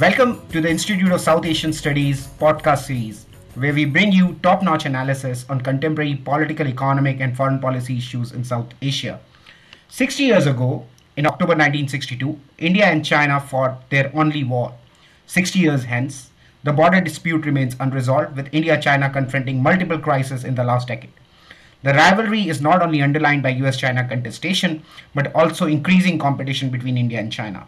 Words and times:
Welcome 0.00 0.46
to 0.50 0.60
the 0.60 0.70
Institute 0.70 1.10
of 1.10 1.20
South 1.20 1.44
Asian 1.44 1.72
Studies 1.72 2.28
podcast 2.38 2.84
series, 2.86 3.26
where 3.56 3.74
we 3.74 3.84
bring 3.84 4.12
you 4.12 4.38
top 4.44 4.62
notch 4.62 4.86
analysis 4.86 5.44
on 5.48 5.60
contemporary 5.60 6.14
political, 6.14 6.68
economic, 6.68 7.18
and 7.18 7.36
foreign 7.36 7.58
policy 7.58 7.96
issues 7.96 8.30
in 8.30 8.44
South 8.44 8.68
Asia. 8.80 9.18
60 9.88 10.22
years 10.22 10.46
ago, 10.46 10.86
in 11.16 11.26
October 11.26 11.54
1962, 11.54 12.38
India 12.58 12.84
and 12.84 13.04
China 13.04 13.40
fought 13.40 13.90
their 13.90 14.12
only 14.14 14.44
war. 14.44 14.72
60 15.26 15.58
years 15.58 15.82
hence, 15.82 16.30
the 16.62 16.72
border 16.72 17.00
dispute 17.00 17.44
remains 17.44 17.74
unresolved, 17.80 18.36
with 18.36 18.48
India 18.52 18.80
China 18.80 19.10
confronting 19.10 19.60
multiple 19.60 19.98
crises 19.98 20.44
in 20.44 20.54
the 20.54 20.62
last 20.62 20.86
decade. 20.86 21.10
The 21.82 21.94
rivalry 21.94 22.48
is 22.48 22.60
not 22.60 22.82
only 22.82 23.02
underlined 23.02 23.42
by 23.42 23.48
US 23.64 23.76
China 23.76 24.06
contestation, 24.06 24.84
but 25.12 25.34
also 25.34 25.66
increasing 25.66 26.20
competition 26.20 26.70
between 26.70 26.96
India 26.96 27.18
and 27.18 27.32
China. 27.32 27.66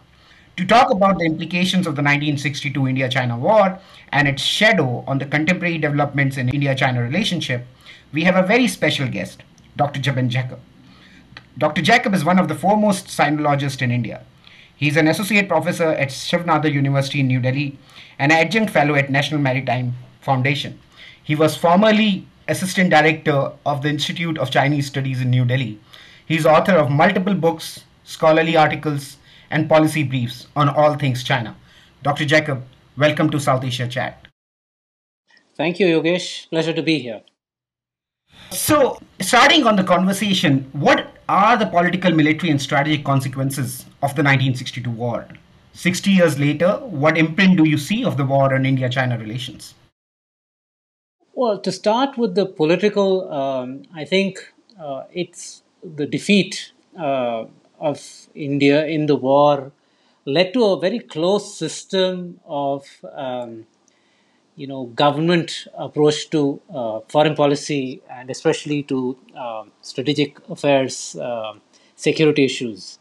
To 0.57 0.65
talk 0.65 0.91
about 0.91 1.17
the 1.17 1.25
implications 1.25 1.87
of 1.87 1.95
the 1.95 2.01
1962 2.01 2.87
India 2.87 3.07
China 3.07 3.37
War 3.37 3.79
and 4.11 4.27
its 4.27 4.41
shadow 4.41 5.03
on 5.07 5.17
the 5.17 5.25
contemporary 5.25 5.77
developments 5.77 6.37
in 6.37 6.49
India 6.49 6.75
China 6.75 7.01
relationship, 7.01 7.65
we 8.11 8.23
have 8.25 8.35
a 8.35 8.45
very 8.45 8.67
special 8.67 9.07
guest, 9.07 9.43
Dr. 9.77 10.01
Jabin 10.01 10.29
Jacob. 10.29 10.59
Dr. 11.57 11.81
Jacob 11.81 12.13
is 12.13 12.25
one 12.25 12.37
of 12.37 12.47
the 12.47 12.55
foremost 12.55 13.07
sinologists 13.07 13.81
in 13.81 13.91
India. 13.91 14.23
He 14.75 14.87
is 14.89 14.97
an 14.97 15.07
associate 15.07 15.47
professor 15.47 15.89
at 15.89 16.11
Shiv 16.11 16.45
Nadar 16.45 16.71
University 16.73 17.21
in 17.21 17.27
New 17.27 17.39
Delhi 17.39 17.77
and 18.19 18.31
adjunct 18.31 18.71
fellow 18.71 18.95
at 18.95 19.09
National 19.09 19.39
Maritime 19.39 19.93
Foundation. 20.19 20.79
He 21.23 21.35
was 21.35 21.55
formerly 21.55 22.27
assistant 22.47 22.89
director 22.89 23.51
of 23.65 23.83
the 23.83 23.89
Institute 23.89 24.37
of 24.37 24.51
Chinese 24.51 24.87
Studies 24.87 25.21
in 25.21 25.29
New 25.29 25.45
Delhi. 25.45 25.79
He 26.25 26.35
is 26.35 26.45
author 26.45 26.73
of 26.73 26.89
multiple 26.89 27.35
books, 27.35 27.85
scholarly 28.03 28.57
articles, 28.57 29.17
and 29.51 29.69
policy 29.69 30.03
briefs 30.03 30.47
on 30.55 30.69
all 30.69 30.97
things 30.97 31.23
China. 31.23 31.55
Dr. 32.01 32.25
Jacob, 32.25 32.63
welcome 32.97 33.29
to 33.29 33.39
South 33.39 33.63
Asia 33.63 33.87
Chat. 33.87 34.27
Thank 35.55 35.79
you, 35.79 35.87
Yogesh. 35.87 36.49
Pleasure 36.49 36.73
to 36.73 36.81
be 36.81 36.99
here. 36.99 37.21
So, 38.49 38.99
starting 39.19 39.67
on 39.67 39.75
the 39.75 39.83
conversation, 39.83 40.69
what 40.73 41.13
are 41.29 41.57
the 41.57 41.67
political, 41.67 42.11
military, 42.11 42.49
and 42.49 42.61
strategic 42.61 43.05
consequences 43.05 43.85
of 44.01 44.15
the 44.15 44.23
1962 44.23 44.89
war? 44.89 45.27
60 45.73 46.11
years 46.11 46.39
later, 46.39 46.73
what 46.79 47.17
imprint 47.17 47.57
do 47.57 47.67
you 47.67 47.77
see 47.77 48.03
of 48.03 48.17
the 48.17 48.25
war 48.25 48.53
on 48.53 48.65
India 48.65 48.89
China 48.89 49.17
relations? 49.17 49.73
Well, 51.33 51.59
to 51.59 51.71
start 51.71 52.17
with 52.17 52.35
the 52.35 52.45
political, 52.45 53.31
um, 53.31 53.83
I 53.95 54.03
think 54.03 54.53
uh, 54.79 55.03
it's 55.13 55.63
the 55.83 56.05
defeat 56.05 56.73
uh, 56.99 57.45
of 57.79 58.20
India 58.35 58.85
in 58.85 59.05
the 59.05 59.15
war 59.15 59.71
led 60.25 60.53
to 60.53 60.63
a 60.65 60.79
very 60.79 60.99
close 60.99 61.57
system 61.57 62.39
of 62.45 62.85
um, 63.13 63.65
you 64.55 64.67
know 64.67 64.85
government 65.03 65.67
approach 65.77 66.29
to 66.29 66.61
uh, 66.73 66.99
foreign 67.09 67.35
policy 67.35 68.01
and 68.09 68.29
especially 68.29 68.83
to 68.83 69.17
uh, 69.35 69.63
strategic 69.81 70.37
affairs, 70.49 71.15
uh, 71.15 71.53
security 71.95 72.45
issues. 72.45 72.99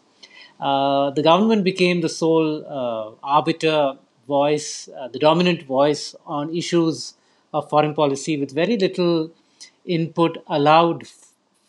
Uh, 0.61 1.11
the 1.11 1.23
government 1.23 1.65
became 1.65 2.01
the 2.01 2.09
sole 2.09 2.65
uh, 2.67 3.11
arbiter 3.23 3.95
voice, 4.27 4.89
uh, 4.99 5.09
the 5.09 5.19
dominant 5.19 5.63
voice 5.65 6.15
on 6.27 6.55
issues 6.55 7.15
of 7.53 7.69
foreign 7.69 7.95
policy, 7.95 8.39
with 8.39 8.53
very 8.53 8.77
little 8.77 9.31
input 9.87 10.39
allowed 10.47 11.05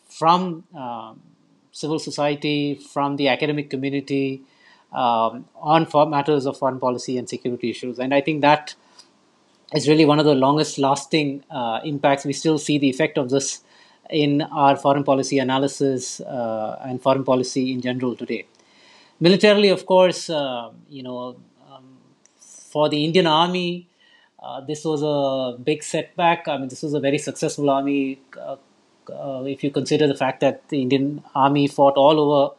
from 0.08 0.64
civil 1.72 2.00
society, 2.00 2.76
from 2.76 3.16
the 3.16 3.28
academic 3.28 3.70
community 3.70 4.42
um, 4.92 5.46
on 5.56 5.88
matters 6.10 6.46
of 6.46 6.58
foreign 6.58 6.80
policy 6.80 7.18
and 7.18 7.30
security 7.30 7.70
issues. 7.70 8.00
And 8.00 8.14
I 8.14 8.22
think 8.22 8.42
that 8.42 8.76
is 9.74 9.88
really 9.88 10.06
one 10.06 10.20
of 10.20 10.26
the 10.26 10.36
longest 10.36 10.78
lasting 10.78 11.44
uh, 11.50 11.80
impacts. 11.84 12.26
We 12.26 12.34
still 12.34 12.58
see 12.58 12.78
the 12.78 12.90
effect 12.90 13.18
of 13.18 13.30
this 13.30 13.62
in 14.10 14.42
our 14.42 14.76
foreign 14.76 15.04
policy 15.04 15.40
analysis 15.40 16.20
uh, 16.20 16.80
and 16.84 17.02
foreign 17.02 17.24
policy 17.24 17.72
in 17.72 17.82
general 17.82 18.16
today. 18.16 18.46
Militarily, 19.20 19.70
of 19.70 19.86
course, 19.86 20.30
uh, 20.30 20.72
you 20.90 21.04
know, 21.04 21.38
um, 21.72 21.98
for 22.40 22.90
the 22.90 23.06
Indian 23.06 23.28
Army, 23.28 23.88
uh, 24.42 24.60
this 24.62 24.84
was 24.84 25.04
a 25.04 25.58
big 25.58 25.84
setback. 25.84 26.48
I 26.48 26.58
mean, 26.58 26.68
this 26.68 26.82
was 26.82 26.94
a 26.94 27.00
very 27.00 27.20
successful 27.20 27.70
army 27.70 28.20
uh, 29.12 29.40
uh, 29.40 29.44
if 29.44 29.64
you 29.64 29.72
consider 29.72 30.08
the 30.08 30.16
fact 30.16 30.40
that 30.42 30.68
the 30.70 30.82
Indian 30.82 31.24
Army 31.36 31.68
fought 31.68 31.96
all 31.96 32.20
over 32.20 32.56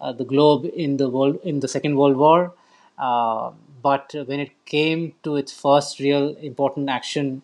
uh, 0.00 0.12
the 0.12 0.24
globe 0.24 0.70
in 0.74 0.96
the 0.96 1.08
world 1.08 1.38
in 1.44 1.60
the 1.60 1.68
Second 1.68 1.96
World 1.96 2.16
War, 2.16 2.52
uh, 2.98 3.50
but 3.82 4.14
when 4.26 4.40
it 4.40 4.52
came 4.64 5.14
to 5.22 5.36
its 5.36 5.52
first 5.52 6.00
real 6.00 6.36
important 6.36 6.88
action 6.88 7.42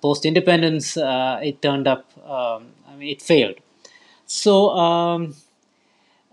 post 0.00 0.24
independence, 0.24 0.96
it 0.96 1.60
turned 1.62 1.88
up. 1.88 2.10
Um, 2.24 2.68
I 2.88 2.96
mean, 2.96 3.08
it 3.08 3.22
failed. 3.22 3.56
So. 4.26 4.70
Um, 4.70 5.34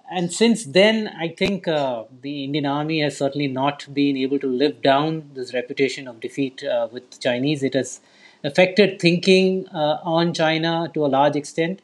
and 0.09 0.31
since 0.31 0.63
then, 0.63 1.09
I 1.19 1.27
think 1.27 1.67
uh, 1.67 2.05
the 2.21 2.45
Indian 2.45 2.65
Army 2.65 3.01
has 3.01 3.17
certainly 3.17 3.47
not 3.47 3.85
been 3.93 4.15
able 4.15 4.39
to 4.39 4.47
live 4.47 4.81
down 4.81 5.31
this 5.33 5.53
reputation 5.53 6.07
of 6.07 6.21
defeat 6.21 6.63
uh, 6.63 6.87
with 6.89 7.11
the 7.11 7.17
Chinese. 7.17 7.61
It 7.61 7.73
has 7.73 7.99
affected 8.47 8.99
thinking 8.99 9.67
uh, 9.69 9.99
on 10.03 10.33
China 10.33 10.89
to 10.93 11.05
a 11.05 11.09
large 11.17 11.35
extent. 11.35 11.81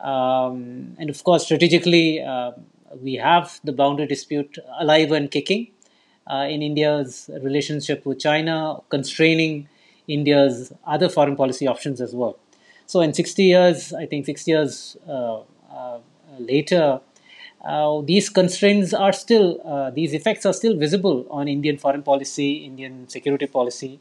Um, 0.00 0.96
and 0.98 1.10
of 1.10 1.22
course, 1.24 1.44
strategically, 1.44 2.22
uh, 2.22 2.52
we 3.02 3.14
have 3.14 3.60
the 3.64 3.72
boundary 3.72 4.06
dispute 4.06 4.58
alive 4.78 5.12
and 5.12 5.30
kicking 5.30 5.68
uh, 6.30 6.46
in 6.48 6.62
India's 6.62 7.30
relationship 7.42 8.06
with 8.06 8.18
China, 8.20 8.78
constraining 8.88 9.68
India's 10.06 10.72
other 10.86 11.08
foreign 11.08 11.36
policy 11.36 11.66
options 11.66 12.00
as 12.00 12.14
well. 12.14 12.38
So, 12.86 13.00
in 13.00 13.12
60 13.12 13.42
years, 13.42 13.92
I 13.92 14.06
think 14.06 14.24
60 14.26 14.50
years 14.50 14.96
uh, 15.06 15.40
uh, 15.70 15.98
later, 16.38 17.00
uh, 17.64 18.00
these 18.02 18.30
constraints 18.30 18.94
are 18.94 19.12
still, 19.12 19.90
these 19.94 20.14
effects 20.14 20.46
are 20.46 20.52
still 20.52 20.76
visible 20.76 21.26
on 21.30 21.48
Indian 21.48 21.76
foreign 21.76 22.02
policy, 22.02 22.64
Indian 22.64 23.08
security 23.08 23.46
policy. 23.46 24.00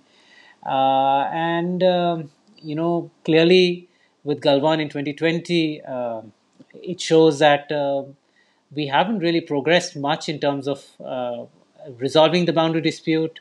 Uh, 0.68 1.30
and 1.32 1.82
um, 1.84 2.30
you 2.58 2.76
know 2.76 3.10
clearly 3.24 3.88
with 4.24 4.42
Galwan 4.42 4.82
in 4.82 4.90
2020, 4.90 5.82
uh, 5.82 6.22
it 6.74 7.00
shows 7.00 7.40
that 7.40 7.72
uh, 7.72 8.04
we 8.76 8.88
haven't 8.88 9.20
really 9.20 9.42
progressed 9.42 9.96
much 9.96 10.28
in 10.28 10.40
terms 10.40 10.68
of 10.68 10.86
resolving 11.98 12.44
the 12.44 12.52
boundary 12.52 12.82
dispute 12.82 13.40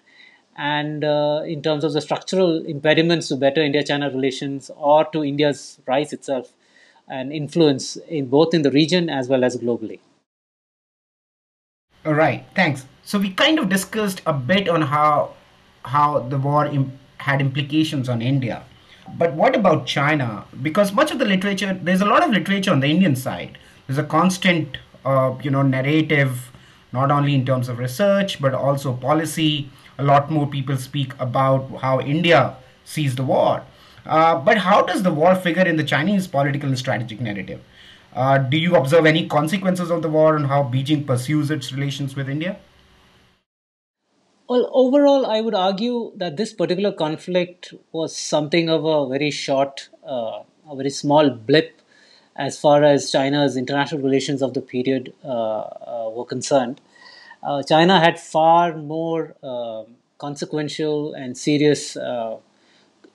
and 0.57 1.05
uh, 1.05 1.43
in 1.45 1.63
terms 1.63 1.85
of 1.85 1.93
the 1.93 2.01
structural 2.01 2.65
impediments 2.65 3.29
to 3.29 3.37
better 3.37 3.63
India-China 3.63 4.11
relations 4.11 4.71
or 4.77 5.05
to 5.07 5.25
India's 5.25 5.81
rise 5.87 6.13
itself 6.13 6.53
and 7.09 7.33
influence 7.33 7.97
in 8.09 8.27
both 8.27 8.55
in 8.55 8.63
the 8.63 8.71
region 8.71 9.11
as 9.11 9.29
well 9.29 9.45
as 9.45 9.57
globally. 9.57 10.01
All 12.05 12.15
right, 12.15 12.45
thanks. 12.55 12.87
So 13.03 13.19
we 13.19 13.31
kind 13.31 13.59
of 13.59 13.69
discussed 13.69 14.23
a 14.27 14.33
bit 14.33 14.69
on 14.69 14.83
how 14.83 15.35
how 15.85 16.19
the 16.19 16.39
war 16.39 16.67
had 17.27 17.41
implications 17.41 18.09
on 18.09 18.23
India. 18.23 18.63
But 19.19 19.35
what 19.35 19.55
about 19.55 19.87
China? 19.87 20.45
Because 20.63 20.93
much 20.93 21.11
of 21.11 21.19
the 21.19 21.25
literature, 21.25 21.79
there's 21.83 22.01
a 22.01 22.11
lot 22.15 22.25
of 22.25 22.31
literature 22.31 22.73
on 22.73 22.81
the 22.81 22.89
Indian 22.89 23.17
side. 23.17 23.59
There's 23.87 23.99
a 23.99 24.05
constant, 24.05 24.79
uh, 25.05 25.35
you 25.43 25.51
know, 25.51 25.63
narrative, 25.63 26.51
not 26.93 27.11
only 27.11 27.35
in 27.35 27.45
terms 27.45 27.69
of 27.69 27.79
research 27.79 28.41
but 28.41 28.55
also 28.55 28.93
policy. 28.93 29.71
A 29.99 30.05
lot 30.05 30.31
more 30.31 30.47
people 30.47 30.77
speak 30.77 31.15
about 31.19 31.79
how 31.81 32.01
India 32.01 32.57
sees 32.85 33.17
the 33.17 33.25
war. 33.25 33.63
Uh, 34.05 34.37
but 34.49 34.59
how 34.59 34.83
does 34.83 35.03
the 35.03 35.13
war 35.13 35.35
figure 35.35 35.65
in 35.65 35.77
the 35.77 35.85
Chinese 35.85 36.27
political 36.27 36.69
and 36.69 36.79
strategic 36.79 37.21
narrative? 37.21 37.61
Uh, 38.15 38.39
do 38.39 38.57
you 38.57 38.77
observe 38.77 39.05
any 39.05 39.27
consequences 39.27 39.91
of 39.91 40.03
the 40.03 40.09
war 40.09 40.37
and 40.37 40.47
how 40.47 40.63
Beijing 40.63 41.07
pursues 41.07 41.51
its 41.51 41.73
relations 41.73 42.15
with 42.15 42.29
India? 42.29 42.57
Well, 44.49 44.71
overall, 44.73 45.27
I 45.27 45.41
would 45.41 45.55
argue 45.55 46.13
that 46.15 46.37
this 46.37 46.53
particular 46.53 46.93
conflict 46.93 47.75
was 47.91 48.17
something 48.17 48.69
of 48.69 48.85
a 48.85 49.09
very 49.09 49.33
short, 49.33 49.89
uh, 50.07 50.43
a 50.71 50.77
very 50.77 50.91
small 50.91 51.31
blip 51.31 51.81
as 52.37 52.57
far 52.57 52.85
as 52.85 53.11
China's 53.11 53.57
international 53.57 54.03
relations 54.03 54.43
of 54.43 54.55
the 54.55 54.61
period 54.61 55.13
uh, 55.25 55.29
uh, 55.29 56.11
were 56.15 56.25
concerned. 56.25 56.81
Uh, 57.43 57.63
China 57.65 57.99
had 57.99 58.21
far 58.21 58.77
more 58.77 59.35
uh, 59.43 59.83
consequential 60.19 61.13
and 61.15 61.37
serious 61.37 61.97
uh, 61.97 62.37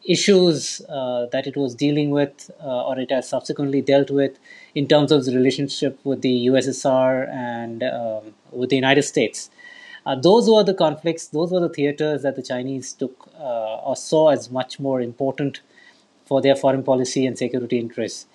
issues 0.03 0.79
that 0.89 1.43
it 1.45 1.55
was 1.55 1.75
dealing 1.75 2.09
with, 2.09 2.51
or 2.59 2.99
it 2.99 3.11
has 3.11 3.29
subsequently 3.29 3.81
dealt 3.81 4.09
with, 4.11 4.37
in 4.75 4.85
terms 4.85 5.13
of 5.13 5.23
the 5.23 5.33
relationship 5.33 5.97
with 6.03 6.21
the 6.23 6.47
USSR 6.47 7.29
and 7.29 7.83
um, 7.83 8.33
with 8.51 8.69
the 8.69 8.75
United 8.75 9.03
States. 9.03 9.49
Uh, 10.05 10.15
those 10.15 10.49
were 10.49 10.63
the 10.63 10.73
conflicts, 10.73 11.27
those 11.27 11.51
were 11.51 11.59
the 11.59 11.69
theaters 11.69 12.23
that 12.23 12.35
the 12.35 12.41
Chinese 12.41 12.93
took 12.93 13.29
uh, 13.39 13.75
or 13.77 13.95
saw 13.95 14.29
as 14.29 14.49
much 14.49 14.79
more 14.79 14.99
important 15.01 15.61
for 16.25 16.41
their 16.41 16.55
foreign 16.55 16.83
policy 16.83 17.25
and 17.25 17.37
security 17.37 17.77
interests. 17.79 18.25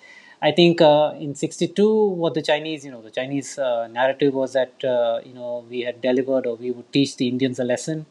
I 0.41 0.51
think 0.51 0.81
uh, 0.81 1.13
in 1.19 1.33
'62, 1.35 2.05
what 2.09 2.35
the 2.35 2.41
Chinese, 2.43 2.85
you 2.85 2.91
know, 2.91 3.01
the 3.01 3.09
Chinese 3.11 3.57
uh, 3.57 3.87
narrative 3.87 4.33
was 4.33 4.53
that 4.53 4.83
uh, 4.83 5.19
you 5.25 5.33
know 5.33 5.65
we 5.69 5.81
had 5.81 5.99
delivered 6.01 6.45
or 6.45 6.55
we 6.55 6.71
would 6.71 6.91
teach 6.93 7.17
the 7.17 7.27
Indians 7.27 7.59
a 7.59 7.63
lesson, 7.63 8.05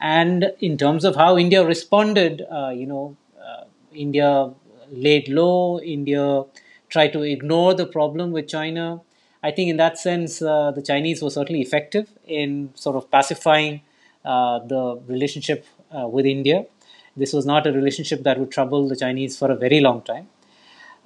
and 0.00 0.52
in 0.60 0.78
terms 0.78 1.04
of 1.04 1.16
how 1.16 1.36
India 1.36 1.64
responded, 1.64 2.42
uh, 2.50 2.70
you 2.70 2.86
know, 2.86 3.16
India 3.94 4.52
laid 4.90 5.28
low. 5.28 5.80
India 5.80 6.44
tried 6.88 7.12
to 7.12 7.22
ignore 7.22 7.74
the 7.74 7.86
problem 7.86 8.32
with 8.32 8.48
China. 8.48 9.00
I 9.42 9.50
think 9.50 9.70
in 9.70 9.76
that 9.76 9.98
sense, 9.98 10.42
uh, 10.42 10.72
the 10.72 10.82
Chinese 10.82 11.22
were 11.22 11.30
certainly 11.30 11.60
effective 11.60 12.08
in 12.26 12.70
sort 12.74 12.96
of 12.96 13.10
pacifying 13.10 13.82
the 14.24 15.00
relationship 15.06 15.64
with 15.92 16.26
India. 16.26 16.66
This 17.16 17.32
was 17.32 17.46
not 17.46 17.66
a 17.66 17.72
relationship 17.72 18.22
that 18.24 18.38
would 18.38 18.50
trouble 18.50 18.88
the 18.88 18.96
Chinese 18.96 19.38
for 19.38 19.50
a 19.50 19.56
very 19.56 19.80
long 19.80 20.02
time. 20.02 20.28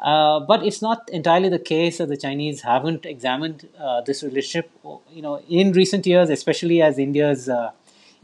Uh, 0.00 0.40
but 0.40 0.64
it's 0.64 0.80
not 0.80 1.08
entirely 1.10 1.48
the 1.50 1.58
case 1.58 1.98
that 1.98 2.08
the 2.08 2.16
Chinese 2.16 2.62
haven't 2.62 3.04
examined 3.04 3.68
uh, 3.78 4.00
this 4.00 4.22
relationship. 4.22 4.70
You 5.12 5.22
know, 5.22 5.42
in 5.48 5.72
recent 5.72 6.06
years, 6.06 6.30
especially 6.30 6.80
as 6.80 6.98
India's 6.98 7.48
uh, 7.48 7.72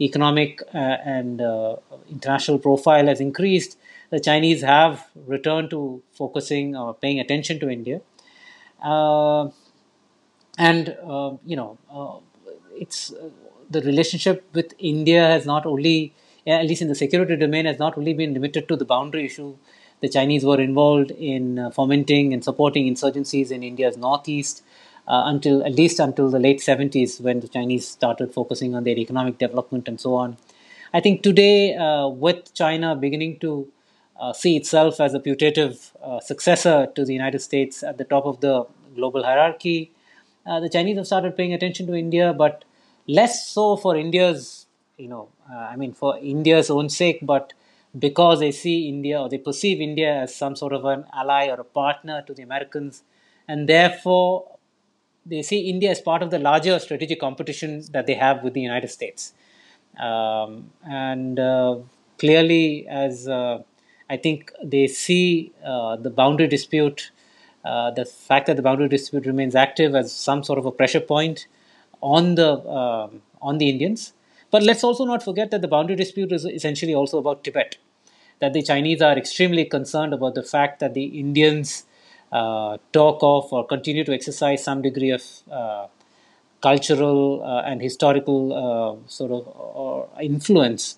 economic 0.01 0.61
uh, 0.73 0.77
and 0.77 1.39
uh, 1.39 1.75
international 2.09 2.57
profile 2.57 3.05
has 3.05 3.21
increased, 3.21 3.77
the 4.09 4.19
Chinese 4.19 4.61
have 4.61 5.07
returned 5.27 5.69
to 5.69 6.01
focusing 6.13 6.75
or 6.75 6.95
paying 6.95 7.19
attention 7.19 7.59
to 7.59 7.69
India. 7.69 8.01
And 10.57 10.95
you 11.45 11.55
know, 11.55 11.77
it's 12.75 13.13
the 13.69 13.81
relationship 13.81 14.45
with 14.53 14.73
India 14.79 15.25
has 15.27 15.45
not 15.45 15.65
only, 15.65 16.13
at 16.45 16.65
least 16.65 16.81
in 16.81 16.87
the 16.87 16.95
security 16.95 17.35
domain, 17.35 17.65
has 17.65 17.79
not 17.79 17.97
only 17.97 18.13
been 18.13 18.33
limited 18.33 18.67
to 18.67 18.75
the 18.75 18.85
boundary 18.85 19.25
issue 19.25 19.55
the 20.01 20.09
Chinese 20.09 20.43
were 20.45 20.59
involved 20.61 21.11
in 21.11 21.59
uh, 21.59 21.69
fomenting 21.71 22.33
and 22.33 22.43
supporting 22.43 22.93
insurgencies 22.93 23.51
in 23.51 23.63
India's 23.63 23.97
northeast 23.97 24.63
uh, 25.07 25.23
until 25.25 25.63
at 25.65 25.73
least 25.73 25.99
until 25.99 26.29
the 26.29 26.39
late 26.39 26.59
70s 26.59 27.19
when 27.21 27.39
the 27.39 27.47
Chinese 27.47 27.87
started 27.87 28.33
focusing 28.33 28.75
on 28.75 28.83
their 28.83 28.97
economic 28.97 29.37
development 29.37 29.87
and 29.87 29.99
so 29.99 30.15
on. 30.15 30.37
I 30.93 31.01
think 31.01 31.23
today, 31.23 31.75
uh, 31.75 32.07
with 32.07 32.53
China 32.53 32.95
beginning 32.95 33.39
to 33.39 33.67
uh, 34.19 34.33
see 34.33 34.55
itself 34.55 34.99
as 34.99 35.13
a 35.13 35.19
putative 35.19 35.91
uh, 36.01 36.19
successor 36.19 36.87
to 36.95 37.05
the 37.05 37.13
United 37.13 37.39
States 37.39 37.83
at 37.83 37.97
the 37.97 38.03
top 38.03 38.25
of 38.25 38.39
the 38.41 38.65
global 38.95 39.23
hierarchy, 39.23 39.91
uh, 40.47 40.59
the 40.59 40.69
Chinese 40.69 40.97
have 40.97 41.07
started 41.07 41.35
paying 41.35 41.53
attention 41.53 41.87
to 41.87 41.93
India, 41.93 42.33
but 42.33 42.63
less 43.07 43.47
so 43.47 43.75
for 43.75 43.95
India's, 43.95 44.65
you 44.97 45.07
know, 45.07 45.29
I 45.49 45.75
mean, 45.75 45.93
for 45.93 46.17
India's 46.17 46.69
own 46.69 46.89
sake, 46.89 47.19
but 47.21 47.53
because 47.97 48.39
they 48.39 48.51
see 48.51 48.87
India 48.89 49.19
or 49.21 49.29
they 49.29 49.37
perceive 49.37 49.81
India 49.81 50.13
as 50.23 50.35
some 50.35 50.55
sort 50.55 50.73
of 50.73 50.85
an 50.85 51.05
ally 51.13 51.47
or 51.47 51.59
a 51.59 51.63
partner 51.63 52.23
to 52.27 52.33
the 52.33 52.43
Americans, 52.43 53.03
and 53.47 53.67
therefore 53.67 54.57
they 55.25 55.41
see 55.41 55.69
India 55.69 55.91
as 55.91 56.01
part 56.01 56.21
of 56.21 56.31
the 56.31 56.39
larger 56.39 56.79
strategic 56.79 57.19
competition 57.19 57.83
that 57.91 58.07
they 58.07 58.13
have 58.13 58.43
with 58.43 58.53
the 58.53 58.61
United 58.61 58.89
States. 58.89 59.33
Um, 59.99 60.71
and 60.87 61.39
uh, 61.39 61.77
clearly, 62.17 62.87
as 62.87 63.27
uh, 63.27 63.63
I 64.09 64.17
think 64.17 64.51
they 64.63 64.87
see 64.87 65.51
uh, 65.65 65.95
the 65.95 66.09
boundary 66.09 66.47
dispute, 66.47 67.11
uh, 67.67 67.91
the 67.91 68.05
fact 68.05 68.47
that 68.47 68.55
the 68.55 68.61
boundary 68.61 68.87
dispute 68.87 69.25
remains 69.25 69.55
active 69.55 69.95
as 69.95 70.13
some 70.13 70.43
sort 70.43 70.59
of 70.59 70.65
a 70.65 70.71
pressure 70.71 70.99
point 70.99 71.47
on 72.01 72.35
the 72.35 72.49
um, 72.79 73.21
on 73.41 73.57
the 73.57 73.69
Indians. 73.69 74.13
But 74.51 74.63
let's 74.63 74.83
also 74.83 75.05
not 75.05 75.23
forget 75.23 75.51
that 75.51 75.61
the 75.61 75.67
boundary 75.67 75.95
dispute 75.95 76.31
is 76.31 76.45
essentially 76.45 76.95
also 76.95 77.17
about 77.17 77.43
Tibet. 77.43 77.77
That 78.39 78.53
the 78.53 78.61
Chinese 78.61 79.01
are 79.01 79.17
extremely 79.17 79.65
concerned 79.65 80.13
about 80.13 80.35
the 80.35 80.43
fact 80.43 80.79
that 80.79 80.93
the 80.93 81.05
Indians 81.23 81.85
uh, 82.31 82.77
talk 82.93 83.19
of 83.21 83.51
or 83.51 83.65
continue 83.65 84.03
to 84.03 84.13
exercise 84.13 84.63
some 84.63 84.81
degree 84.81 85.09
of 85.09 85.23
uh, 85.51 85.87
cultural 86.61 87.43
uh, 87.43 87.61
and 87.61 87.81
historical 87.81 88.53
uh, 88.53 89.09
sort 89.09 89.31
of 89.31 90.21
influence 90.21 90.97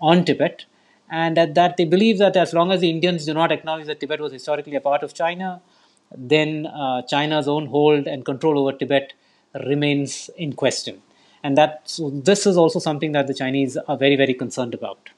on 0.00 0.24
Tibet. 0.24 0.64
And 1.10 1.36
that 1.36 1.76
they 1.76 1.84
believe 1.84 2.18
that 2.18 2.36
as 2.36 2.52
long 2.52 2.70
as 2.70 2.80
the 2.80 2.90
Indians 2.90 3.26
do 3.26 3.34
not 3.34 3.50
acknowledge 3.50 3.86
that 3.86 4.00
Tibet 4.00 4.20
was 4.20 4.32
historically 4.32 4.76
a 4.76 4.80
part 4.80 5.02
of 5.02 5.14
China, 5.14 5.60
then 6.16 6.66
uh, 6.66 7.02
China's 7.02 7.48
own 7.48 7.66
hold 7.66 8.06
and 8.06 8.24
control 8.24 8.58
over 8.58 8.76
Tibet 8.76 9.12
remains 9.66 10.30
in 10.36 10.52
question 10.52 11.02
and 11.42 11.56
that 11.56 11.82
so 11.84 12.10
this 12.10 12.46
is 12.46 12.56
also 12.56 12.78
something 12.78 13.12
that 13.12 13.26
the 13.26 13.34
Chinese 13.34 13.76
are 13.76 13.96
very 13.96 14.16
very 14.16 14.34
concerned 14.34 14.74
about. 14.74 15.10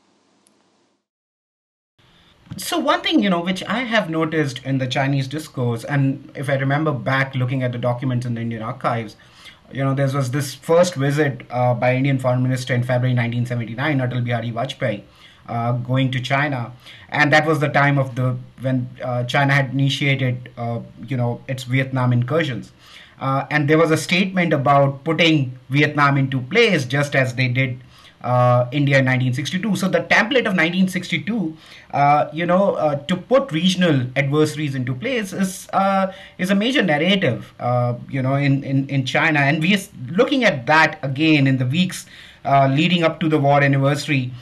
So 2.57 2.79
one 2.79 3.01
thing 3.01 3.23
you 3.23 3.31
know 3.31 3.41
which 3.41 3.65
I 3.65 3.81
have 3.81 4.11
noticed 4.11 4.61
in 4.65 4.79
the 4.79 4.87
Chinese 4.87 5.27
discourse, 5.27 5.85
and 5.85 6.31
if 6.35 6.51
I 6.51 6.55
remember 6.57 6.93
back 6.93 7.35
looking 7.35 7.63
at 7.63 7.73
the 7.73 7.79
documents 7.79 8.27
in 8.27 8.35
the 8.35 8.43
Indian 8.43 8.63
archives, 8.63 9.17
you 9.73 9.83
know 9.83 9.95
there 9.95 10.11
was 10.11 10.31
this 10.31 10.55
first 10.55 10.95
visit 10.95 11.43
uh, 11.51 11.75
by 11.75 11.95
Indian 11.95 12.19
Foreign 12.19 12.43
Minister 12.43 12.75
in 12.75 12.83
February 12.83 13.17
1979, 13.17 13.99
Atal 13.99 14.25
Bihari 14.25 14.51
Vajpayee. 14.51 15.03
Uh, 15.49 15.73
going 15.73 16.11
to 16.13 16.21
China, 16.21 16.73
and 17.09 17.33
that 17.33 17.45
was 17.45 17.59
the 17.59 17.69
time 17.69 17.99
of 17.99 18.15
the 18.15 18.37
when 18.61 18.89
uh, 19.03 19.25
China 19.25 19.53
had 19.53 19.71
initiated, 19.73 20.51
uh, 20.57 20.79
you 21.09 21.17
know, 21.17 21.41
its 21.49 21.65
Vietnam 21.65 22.13
incursions. 22.13 22.73
Uh, 23.21 23.47
and 23.51 23.69
there 23.69 23.79
was 23.79 23.91
a 23.91 23.97
statement 23.97 24.53
about 24.53 25.05
putting 25.05 25.59
Vietnam 25.69 26.17
into 26.17 26.41
place 26.41 26.85
just 26.85 27.15
as 27.15 27.35
they 27.35 27.49
did 27.49 27.81
uh, 28.23 28.69
India 28.73 28.99
in 28.99 29.05
1962. 29.05 29.77
So 29.77 29.89
the 29.89 30.01
template 30.01 30.47
of 30.47 30.55
1962, 30.55 31.57
uh, 31.93 32.29
you 32.33 32.47
know, 32.47 32.75
uh, 32.75 32.97
to 33.07 33.17
put 33.17 33.51
regional 33.53 34.07
adversaries 34.17 34.75
into 34.75 34.95
place 34.95 35.33
is 35.33 35.69
uh, 35.73 36.13
is 36.39 36.51
a 36.51 36.55
major 36.55 36.83
narrative, 36.83 37.53
you 38.09 38.23
know, 38.23 38.35
in, 38.37 38.63
in, 38.63 38.89
in 38.89 39.05
China. 39.05 39.41
And 39.41 39.61
we 39.61 39.75
are 39.75 39.81
looking 40.09 40.45
at 40.45 40.67
that 40.67 40.99
again 41.03 41.47
in 41.47 41.59
the 41.59 41.67
weeks 41.67 42.07
leading 42.45 43.03
up 43.03 43.21
to 43.21 43.29
the 43.29 43.39
war 43.39 43.63
anniversary. 43.63 44.33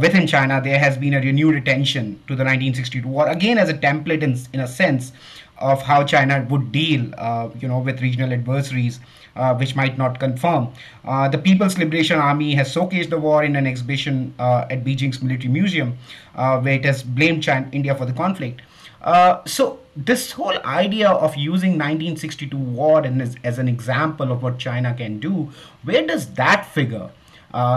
within 0.00 0.26
China, 0.26 0.60
there 0.62 0.78
has 0.78 0.98
been 0.98 1.14
a 1.14 1.20
renewed 1.20 1.56
attention 1.56 2.20
to 2.26 2.34
the 2.36 2.44
1962 2.44 3.08
war, 3.08 3.26
again 3.28 3.58
as 3.58 3.68
a 3.68 3.74
template 3.74 4.22
in, 4.22 4.38
in 4.52 4.60
a 4.60 4.68
sense 4.68 5.12
of 5.60 5.82
how 5.82 6.04
China 6.04 6.46
would 6.48 6.72
deal, 6.72 7.12
uh, 7.18 7.48
you 7.60 7.68
know, 7.68 7.78
with 7.78 8.00
regional 8.00 8.32
adversaries, 8.32 9.00
uh, 9.36 9.54
which 9.54 9.74
might 9.76 9.98
not 9.98 10.18
confirm. 10.18 10.72
Uh, 11.04 11.28
the 11.28 11.38
People's 11.38 11.78
Liberation 11.78 12.18
Army 12.18 12.54
has 12.54 12.72
showcased 12.74 13.10
the 13.10 13.18
war 13.18 13.44
in 13.44 13.56
an 13.56 13.66
exhibition 13.66 14.34
uh, 14.38 14.66
at 14.70 14.84
Beijing's 14.84 15.22
Military 15.22 15.52
Museum, 15.52 15.98
uh, 16.34 16.60
where 16.60 16.74
it 16.74 16.84
has 16.84 17.02
blamed 17.02 17.42
China, 17.42 17.68
India 17.72 17.94
for 17.94 18.06
the 18.06 18.12
conflict. 18.12 18.62
Uh, 19.02 19.40
so 19.44 19.78
this 19.96 20.32
whole 20.32 20.58
idea 20.64 21.08
of 21.08 21.36
using 21.36 21.72
1962 21.72 22.56
war 22.56 23.04
as, 23.04 23.36
as, 23.44 23.58
an 23.58 23.68
example 23.68 24.32
of 24.32 24.42
what 24.42 24.58
China 24.58 24.92
can 24.92 25.20
do, 25.20 25.50
where 25.84 26.04
does 26.04 26.34
that 26.34 26.66
figure 26.66 27.10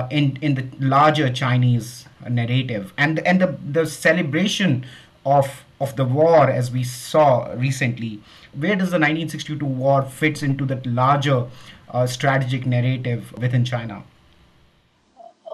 in 0.09 0.37
in 0.41 0.55
the 0.55 0.65
larger 0.79 1.29
Chinese 1.29 2.05
narrative. 2.29 2.93
And 2.97 3.19
and 3.19 3.41
the 3.41 3.57
the 3.79 3.85
celebration 3.85 4.85
of 5.25 5.63
of 5.79 5.95
the 5.95 6.05
war 6.05 6.49
as 6.49 6.71
we 6.71 6.83
saw 6.83 7.51
recently 7.55 8.21
where 8.53 8.75
does 8.75 8.91
the 8.91 8.99
1962 8.99 9.65
war 9.65 10.03
fits 10.03 10.43
into 10.43 10.65
that 10.65 10.85
larger 10.85 11.47
uh, 11.89 12.05
strategic 12.05 12.65
narrative 12.65 13.33
within 13.37 13.65
china? 13.65 14.03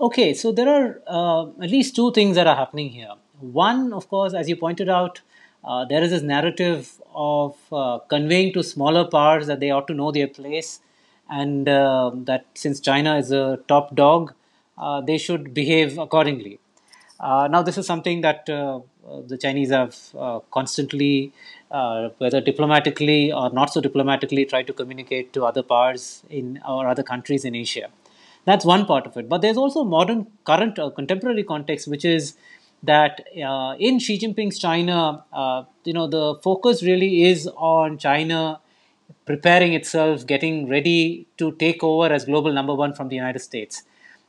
Okay 0.02 0.34
so 0.34 0.52
there 0.52 0.70
are 0.70 1.02
uh, 1.08 1.64
at 1.64 1.70
least 1.70 1.96
two 1.96 2.12
things 2.12 2.36
that 2.36 2.48
are 2.48 2.56
happening 2.56 2.90
here. 2.90 3.14
One 3.40 3.94
of 3.94 4.10
course 4.10 4.34
as 4.34 4.50
you 4.50 4.56
pointed 4.56 4.90
out 4.90 5.22
uh, 5.64 5.86
there 5.86 6.04
is 6.04 6.12
this 6.12 6.22
narrative 6.22 7.02
of 7.14 7.56
uh, 7.72 8.00
conveying 8.10 8.54
to 8.54 8.64
smaller 8.64 9.06
powers 9.06 9.48
that 9.48 9.60
they 9.60 9.72
ought 9.72 9.88
to 9.88 9.94
know 9.94 10.12
their 10.12 10.28
place 10.28 10.80
and 11.30 11.68
uh, 11.68 12.12
that 12.14 12.46
since 12.54 12.80
china 12.80 13.18
is 13.18 13.32
a 13.32 13.60
top 13.68 13.96
dog 13.96 14.34
uh, 14.78 15.02
they 15.02 15.18
should 15.18 15.54
behave 15.54 15.98
accordingly 15.98 16.60
now 17.20 17.62
this 17.62 17.78
is 17.78 17.86
something 17.86 18.22
that 18.22 18.48
uh, 19.08 19.22
the 19.28 19.38
Chinese 19.38 19.70
have 19.70 19.96
uh, 20.18 20.40
constantly, 20.52 21.32
uh, 21.72 22.10
whether 22.18 22.42
diplomatically 22.42 23.32
or 23.32 23.50
not 23.50 23.72
so 23.72 23.82
diplomatically, 23.82 24.46
tried 24.46 24.68
to 24.68 24.74
communicate 24.74 25.34
to 25.34 25.46
other 25.46 25.64
powers 25.64 26.24
in 26.30 26.60
or 26.68 26.88
other 26.88 27.04
countries 27.04 27.46
in 27.46 27.56
Asia. 27.56 27.88
That's 28.46 28.66
one 28.66 28.86
part 28.86 29.06
of 29.06 29.18
it. 29.18 29.28
But 29.28 29.42
there's 29.42 29.58
also 29.58 29.84
modern, 29.84 30.28
current, 30.46 30.80
uh, 30.80 30.90
contemporary 30.90 31.44
context, 31.44 31.88
which 31.88 32.06
is 32.06 32.36
that 32.84 33.26
uh, 33.42 33.76
in 33.80 34.00
Xi 34.00 34.20
Jinping's 34.20 34.60
China, 34.60 35.24
uh, 35.34 35.64
you 35.84 35.94
know, 35.94 36.08
the 36.08 36.36
focus 36.44 36.84
really 36.84 37.24
is 37.24 37.50
on 37.56 37.98
China 37.98 38.60
preparing 39.26 39.74
itself, 39.74 40.26
getting 40.26 40.68
ready 40.70 41.28
to 41.38 41.52
take 41.54 41.84
over 41.84 42.12
as 42.14 42.26
global 42.26 42.54
number 42.54 42.74
one 42.74 42.94
from 42.94 43.10
the 43.10 43.16
United 43.16 43.40
States. 43.40 43.84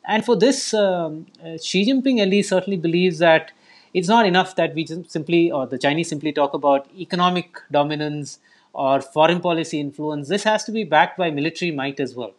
And 0.05 0.25
for 0.25 0.37
this, 0.37 0.75
um, 0.75 1.27
Xi 1.63 1.87
Jinping 1.87 2.21
at 2.21 2.29
least 2.29 2.49
certainly 2.49 2.77
believes 2.79 3.19
that 3.19 3.53
it's 3.95 4.09
not 4.09 4.27
enough 4.27 4.57
that 4.57 4.75
we 4.75 4.87
simply, 4.87 5.51
or 5.51 5.67
the 5.67 5.79
Chinese 5.79 6.09
simply 6.09 6.33
talk 6.33 6.55
about 6.55 6.89
economic 6.99 7.61
dominance 7.71 8.39
or 8.73 9.01
foreign 9.01 9.41
policy 9.41 9.81
influence. 9.81 10.29
This 10.29 10.45
has 10.45 10.65
to 10.65 10.73
be 10.73 10.85
backed 10.85 11.19
by 11.19 11.31
military 11.31 11.71
might 11.71 12.01
as 12.01 12.15
well. 12.15 12.33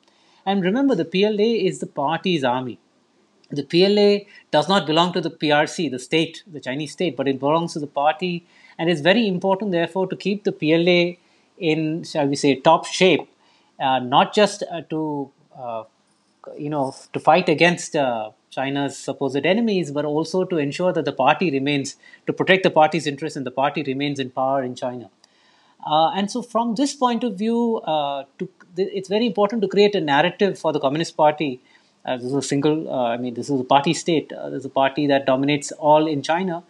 And 0.46 0.64
remember, 0.64 0.96
the 0.96 1.06
PLA 1.06 1.52
is 1.70 1.80
the 1.80 1.88
party's 1.88 2.44
army. 2.44 2.80
the 3.52 3.64
PLA 3.64 4.26
does 4.52 4.68
not 4.70 4.86
belong 4.86 5.12
to 5.14 5.22
the 5.22 5.32
PRC, 5.32 5.90
the 5.90 6.00
state, 6.00 6.44
the 6.46 6.60
Chinese 6.60 6.92
state, 6.92 7.16
but 7.18 7.28
it 7.28 7.40
belongs 7.40 7.74
to 7.74 7.80
the 7.80 7.88
party. 7.88 8.46
And 8.78 8.90
it's 8.90 9.02
very 9.02 9.28
important, 9.28 9.72
therefore, 9.72 10.08
to 10.08 10.16
keep 10.16 10.44
the 10.44 10.52
PLA 10.52 11.18
in, 11.60 12.04
shall 12.04 12.28
we 12.28 12.36
say, 12.36 12.56
top 12.56 12.86
shape, 12.86 13.28
uh, 13.80 14.00
not 14.00 14.34
just 14.34 14.64
uh, 14.72 14.82
to, 14.90 15.32
uh, 15.58 15.84
you 16.58 16.70
know, 16.70 16.96
to 17.14 17.20
fight 17.20 17.50
against 17.50 17.96
China's 18.50 18.98
supposed 18.98 19.46
enemies, 19.46 19.92
but 19.92 20.06
also 20.06 20.44
to 20.44 20.58
ensure 20.58 20.92
that 20.92 21.06
the 21.06 21.12
party 21.12 21.52
remains, 21.52 21.96
to 22.28 22.34
protect 22.34 22.64
the 22.64 22.72
party's 22.72 23.06
interests 23.06 23.38
and 23.38 23.46
the 23.46 23.52
party 23.52 23.84
remains 23.84 24.20
in 24.20 24.30
power 24.32 24.64
in 24.64 24.76
China. 24.76 25.10
Uh, 25.86 26.12
and 26.12 26.30
so, 26.30 26.42
from 26.42 26.76
this 26.76 26.94
point 26.94 27.24
of 27.24 27.36
view, 27.36 27.78
uh, 27.78 28.24
to, 28.38 28.50
it's 28.76 29.08
very 29.08 29.26
important 29.26 29.62
to 29.62 29.68
create 29.68 29.96
a 29.96 30.02
narrative 30.02 30.60
for 30.60 30.74
the 30.74 30.80
Communist 30.80 31.16
Party 31.16 31.62
uh, 32.06 32.16
this 32.16 32.26
is 32.26 32.34
a 32.34 32.42
single, 32.42 32.92
I 32.92 33.18
mean, 33.18 33.34
this 33.34 33.50
is 33.50 33.60
a 33.60 33.64
party 33.64 33.94
state. 33.94 34.32
Uh, 34.32 34.50
there's 34.50 34.66
a 34.66 34.70
party 34.70 35.08
that 35.08 35.26
dominates 35.26 35.72
all 35.74 36.08
in 36.08 36.22
China. 36.22 36.64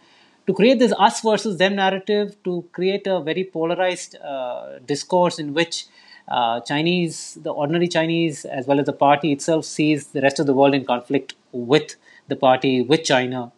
To 0.50 0.54
create 0.54 0.80
this 0.80 0.92
us 0.98 1.20
versus 1.20 1.58
them 1.58 1.76
narrative, 1.76 2.36
to 2.42 2.64
create 2.72 3.06
a 3.06 3.20
very 3.20 3.44
polarized 3.44 4.16
discourse 4.84 5.38
in 5.38 5.54
which 5.54 5.86
Chinese, 6.66 7.38
the 7.40 7.50
ordinary 7.50 7.86
Chinese, 7.86 8.44
as 8.44 8.66
well 8.66 8.80
as 8.80 8.86
the 8.86 8.92
party 8.92 9.30
itself, 9.30 9.64
sees 9.64 10.08
the 10.08 10.20
rest 10.20 10.40
of 10.40 10.46
the 10.46 10.52
world 10.52 10.74
in 10.74 10.84
conflict 10.84 11.36
with 11.52 11.94
the 12.26 12.34
party, 12.34 12.82
with 12.82 13.04
China. 13.04 13.52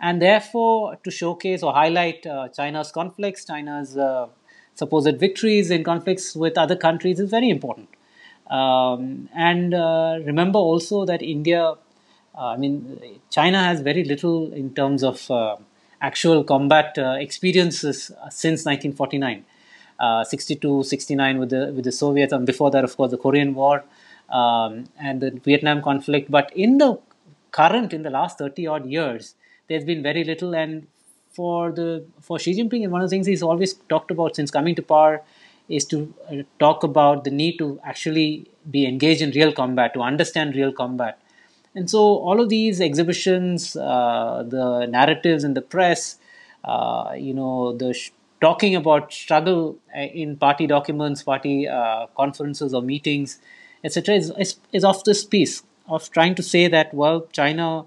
And 0.00 0.22
therefore, 0.22 0.96
to 1.02 1.10
showcase 1.10 1.64
or 1.64 1.72
highlight 1.72 2.24
uh, 2.24 2.46
China's 2.50 2.92
conflicts, 2.92 3.44
China's 3.44 3.96
uh, 3.96 4.28
supposed 4.76 5.18
victories 5.18 5.72
in 5.72 5.82
conflicts 5.82 6.36
with 6.36 6.56
other 6.56 6.76
countries 6.76 7.18
is 7.18 7.28
very 7.28 7.50
important. 7.50 7.88
Um, 8.48 9.28
and 9.34 9.74
uh, 9.74 10.20
remember 10.24 10.60
also 10.60 11.06
that 11.06 11.22
India, 11.22 11.72
uh, 12.38 12.46
I 12.54 12.56
mean, 12.56 13.00
China 13.30 13.64
has 13.64 13.80
very 13.80 14.04
little 14.04 14.52
in 14.52 14.74
terms 14.74 15.02
of 15.02 15.28
uh, 15.28 15.56
actual 16.00 16.44
combat 16.44 16.96
uh, 16.98 17.16
experiences 17.18 18.10
since 18.30 18.64
1949. 18.64 19.44
Uh, 19.98 20.24
62, 20.24 20.82
69 20.82 21.38
with 21.38 21.50
the 21.50 21.72
with 21.74 21.84
the 21.84 21.92
Soviets, 21.92 22.32
and 22.32 22.44
before 22.46 22.70
that, 22.70 22.84
of 22.84 22.94
course, 22.96 23.10
the 23.10 23.16
Korean 23.16 23.54
War 23.54 23.82
um, 24.28 24.84
and 25.00 25.20
the 25.22 25.30
Vietnam 25.30 25.82
conflict. 25.82 26.30
But 26.30 26.52
in 26.54 26.76
the 26.78 26.98
current, 27.50 27.94
in 27.94 28.02
the 28.02 28.10
last 28.10 28.36
30 28.38 28.66
odd 28.66 28.86
years, 28.86 29.34
there's 29.68 29.84
been 29.84 30.02
very 30.02 30.22
little. 30.22 30.54
And 30.54 30.86
for 31.30 31.72
the 31.72 32.04
for 32.20 32.38
Xi 32.38 32.52
Jinping, 32.54 32.82
and 32.82 32.92
one 32.92 33.00
of 33.00 33.08
the 33.08 33.14
things 33.14 33.26
he's 33.26 33.42
always 33.42 33.74
talked 33.88 34.10
about 34.10 34.36
since 34.36 34.50
coming 34.50 34.74
to 34.74 34.82
power 34.82 35.22
is 35.68 35.84
to 35.86 36.14
uh, 36.30 36.42
talk 36.58 36.84
about 36.84 37.24
the 37.24 37.30
need 37.30 37.58
to 37.58 37.80
actually 37.84 38.46
be 38.70 38.86
engaged 38.86 39.22
in 39.22 39.30
real 39.30 39.52
combat, 39.52 39.94
to 39.94 40.00
understand 40.00 40.54
real 40.54 40.72
combat. 40.72 41.18
And 41.76 41.90
so, 41.90 42.00
all 42.00 42.40
of 42.40 42.48
these 42.48 42.80
exhibitions, 42.80 43.76
uh, 43.76 44.44
the 44.48 44.86
narratives 44.86 45.44
in 45.44 45.52
the 45.52 45.60
press, 45.60 46.16
uh, 46.64 47.12
you 47.16 47.34
know, 47.34 47.76
the 47.76 47.92
sh- 47.92 48.12
talking 48.40 48.74
about 48.74 49.12
struggle 49.12 49.76
uh, 49.94 50.00
in 50.00 50.38
party 50.38 50.66
documents, 50.66 51.22
party 51.22 51.68
uh, 51.68 52.06
conferences 52.16 52.72
or 52.72 52.80
meetings, 52.80 53.38
etc., 53.84 54.14
is, 54.14 54.32
is, 54.38 54.56
is 54.72 54.84
of 54.84 55.04
this 55.04 55.22
piece 55.22 55.64
of 55.86 56.10
trying 56.10 56.34
to 56.34 56.42
say 56.42 56.66
that, 56.66 56.94
well, 56.94 57.26
China, 57.32 57.84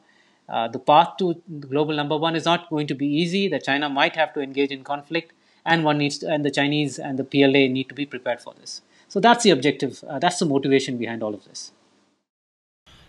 uh, 0.48 0.67
the 0.67 0.79
path 0.79 1.17
to 1.17 1.41
global 1.60 1.96
number 1.96 2.15
one 2.15 2.36
is 2.36 2.46
not 2.46 2.69
going 2.69 2.86
to 2.86 2.93
be 2.93 3.08
easy, 3.08 3.48
that 3.48 3.63
China 3.63 3.89
might 3.89 4.15
have 4.15 4.31
to 4.36 4.39
engage 4.39 4.69
in 4.69 4.84
conflict 4.84 5.34
and 5.65 5.84
one 5.84 5.98
needs 5.98 6.19
to, 6.19 6.29
and 6.29 6.46
the 6.46 6.51
Chinese 6.51 7.00
and 7.00 7.17
the 7.17 7.24
PLA 7.24 7.67
need 7.67 7.89
to 7.89 7.96
be 7.96 8.05
prepared 8.05 8.39
for 8.39 8.53
this. 8.53 8.84
So 9.08 9.19
that's 9.19 9.43
the 9.43 9.50
objective. 9.50 10.03
Uh, 10.08 10.19
that's 10.19 10.38
the 10.38 10.46
motivation 10.46 10.98
behind 10.98 11.24
all 11.24 11.34
of 11.34 11.43
this. 11.46 11.72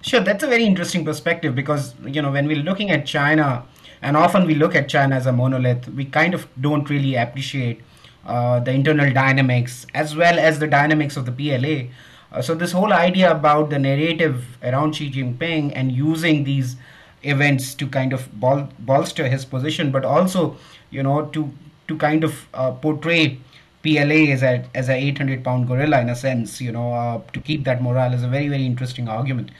Sure, 0.02 0.20
that's 0.20 0.42
a 0.42 0.46
very 0.46 0.64
interesting 0.64 1.04
perspective 1.04 1.54
because 1.54 1.94
you 2.06 2.22
know 2.22 2.30
when 2.30 2.46
we're 2.46 2.62
looking 2.62 2.90
at 2.90 3.04
China, 3.06 3.64
and 4.00 4.16
often 4.16 4.46
we 4.46 4.54
look 4.54 4.74
at 4.74 4.88
China 4.88 5.14
as 5.14 5.26
a 5.26 5.32
monolith, 5.32 5.88
we 5.88 6.06
kind 6.06 6.32
of 6.34 6.48
don't 6.60 6.88
really 6.88 7.16
appreciate 7.16 7.82
uh, 8.26 8.60
the 8.60 8.70
internal 8.70 9.12
dynamics 9.12 9.86
as 9.94 10.16
well 10.16 10.38
as 10.38 10.58
the 10.58 10.66
dynamics 10.66 11.16
of 11.16 11.26
the 11.26 11.32
PLA. 11.32 11.90
Uh, 12.32 12.40
so 12.40 12.54
this 12.54 12.72
whole 12.72 12.92
idea 12.94 13.30
about 13.30 13.68
the 13.70 13.78
narrative 13.78 14.44
around 14.62 14.94
Xi 14.96 15.10
Jinping 15.10 15.72
and 15.74 15.92
using 15.92 16.44
these 16.44 16.76
events 17.22 17.74
to 17.74 17.86
kind 17.86 18.14
of 18.14 18.40
bol- 18.40 18.70
bolster 18.78 19.28
his 19.28 19.44
position, 19.44 19.90
but 19.90 20.04
also 20.04 20.56
you 20.90 21.02
know 21.02 21.26
to 21.26 21.52
to 21.88 21.96
kind 21.98 22.24
of 22.24 22.48
uh, 22.54 22.70
portray 22.70 23.38
PLA 23.82 24.32
as 24.32 24.42
a 24.42 24.64
as 24.74 24.88
a 24.88 24.94
800 24.94 25.42
pound 25.42 25.66
gorilla 25.66 26.00
in 26.00 26.08
a 26.10 26.16
sense, 26.16 26.60
you 26.60 26.72
know, 26.72 26.92
uh, 26.92 27.20
to 27.32 27.40
keep 27.40 27.64
that 27.64 27.82
morale 27.82 28.12
is 28.12 28.22
a 28.22 28.28
very 28.28 28.48
very 28.48 28.66
interesting 28.66 29.08
argument. 29.08 29.50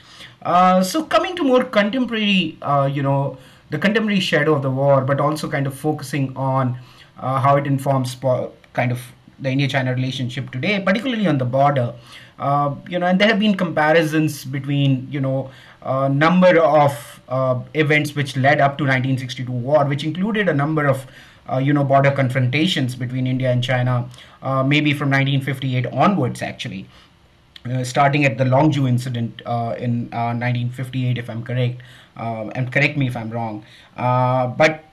Uh, 0.42 0.82
so 0.82 1.04
coming 1.04 1.36
to 1.36 1.42
more 1.42 1.64
contemporary, 1.64 2.58
uh, 2.62 2.88
you 2.92 3.02
know, 3.02 3.38
the 3.70 3.78
contemporary 3.78 4.20
shadow 4.20 4.54
of 4.54 4.62
the 4.62 4.70
war, 4.70 5.02
but 5.02 5.20
also 5.20 5.48
kind 5.48 5.66
of 5.66 5.74
focusing 5.74 6.36
on 6.36 6.78
uh, 7.18 7.40
how 7.40 7.56
it 7.56 7.66
informs 7.66 8.16
kind 8.72 8.92
of 8.92 9.00
the 9.38 9.48
India-China 9.48 9.94
relationship 9.94 10.50
today, 10.50 10.80
particularly 10.80 11.26
on 11.26 11.38
the 11.38 11.44
border. 11.44 11.94
Uh, 12.38 12.74
you 12.88 12.98
know, 12.98 13.06
and 13.06 13.20
there 13.20 13.28
have 13.28 13.38
been 13.38 13.54
comparisons 13.54 14.44
between 14.44 15.08
you 15.10 15.20
know 15.20 15.50
a 15.82 16.08
number 16.10 16.58
of 16.58 17.20
events 17.74 18.14
which 18.14 18.36
led 18.36 18.60
up 18.60 18.76
to 18.76 18.84
1962 18.84 19.50
war, 19.50 19.86
which 19.86 20.04
included 20.04 20.48
a 20.48 20.54
number 20.54 20.86
of 20.86 21.06
uh, 21.06 21.10
you 21.58 21.72
know 21.72 21.84
border 21.84 22.10
confrontations 22.10 22.94
between 22.94 23.26
India 23.26 23.50
and 23.50 23.62
China, 23.62 24.08
uh, 24.42 24.62
maybe 24.62 24.92
from 24.92 25.10
1958 25.10 25.86
onwards, 25.86 26.42
actually. 26.42 26.86
Uh, 27.66 27.84
starting 27.84 28.24
at 28.24 28.38
the 28.38 28.44
Longju 28.44 28.88
incident 28.88 29.42
uh, 29.44 29.74
in 29.76 30.08
1958, 30.10 31.18
if 31.18 31.28
I'm 31.28 31.42
correct, 31.42 31.82
and 32.16 32.72
correct 32.72 32.96
me 32.96 33.06
if 33.06 33.16
I'm 33.16 33.28
wrong. 33.30 33.64
but 33.96 34.84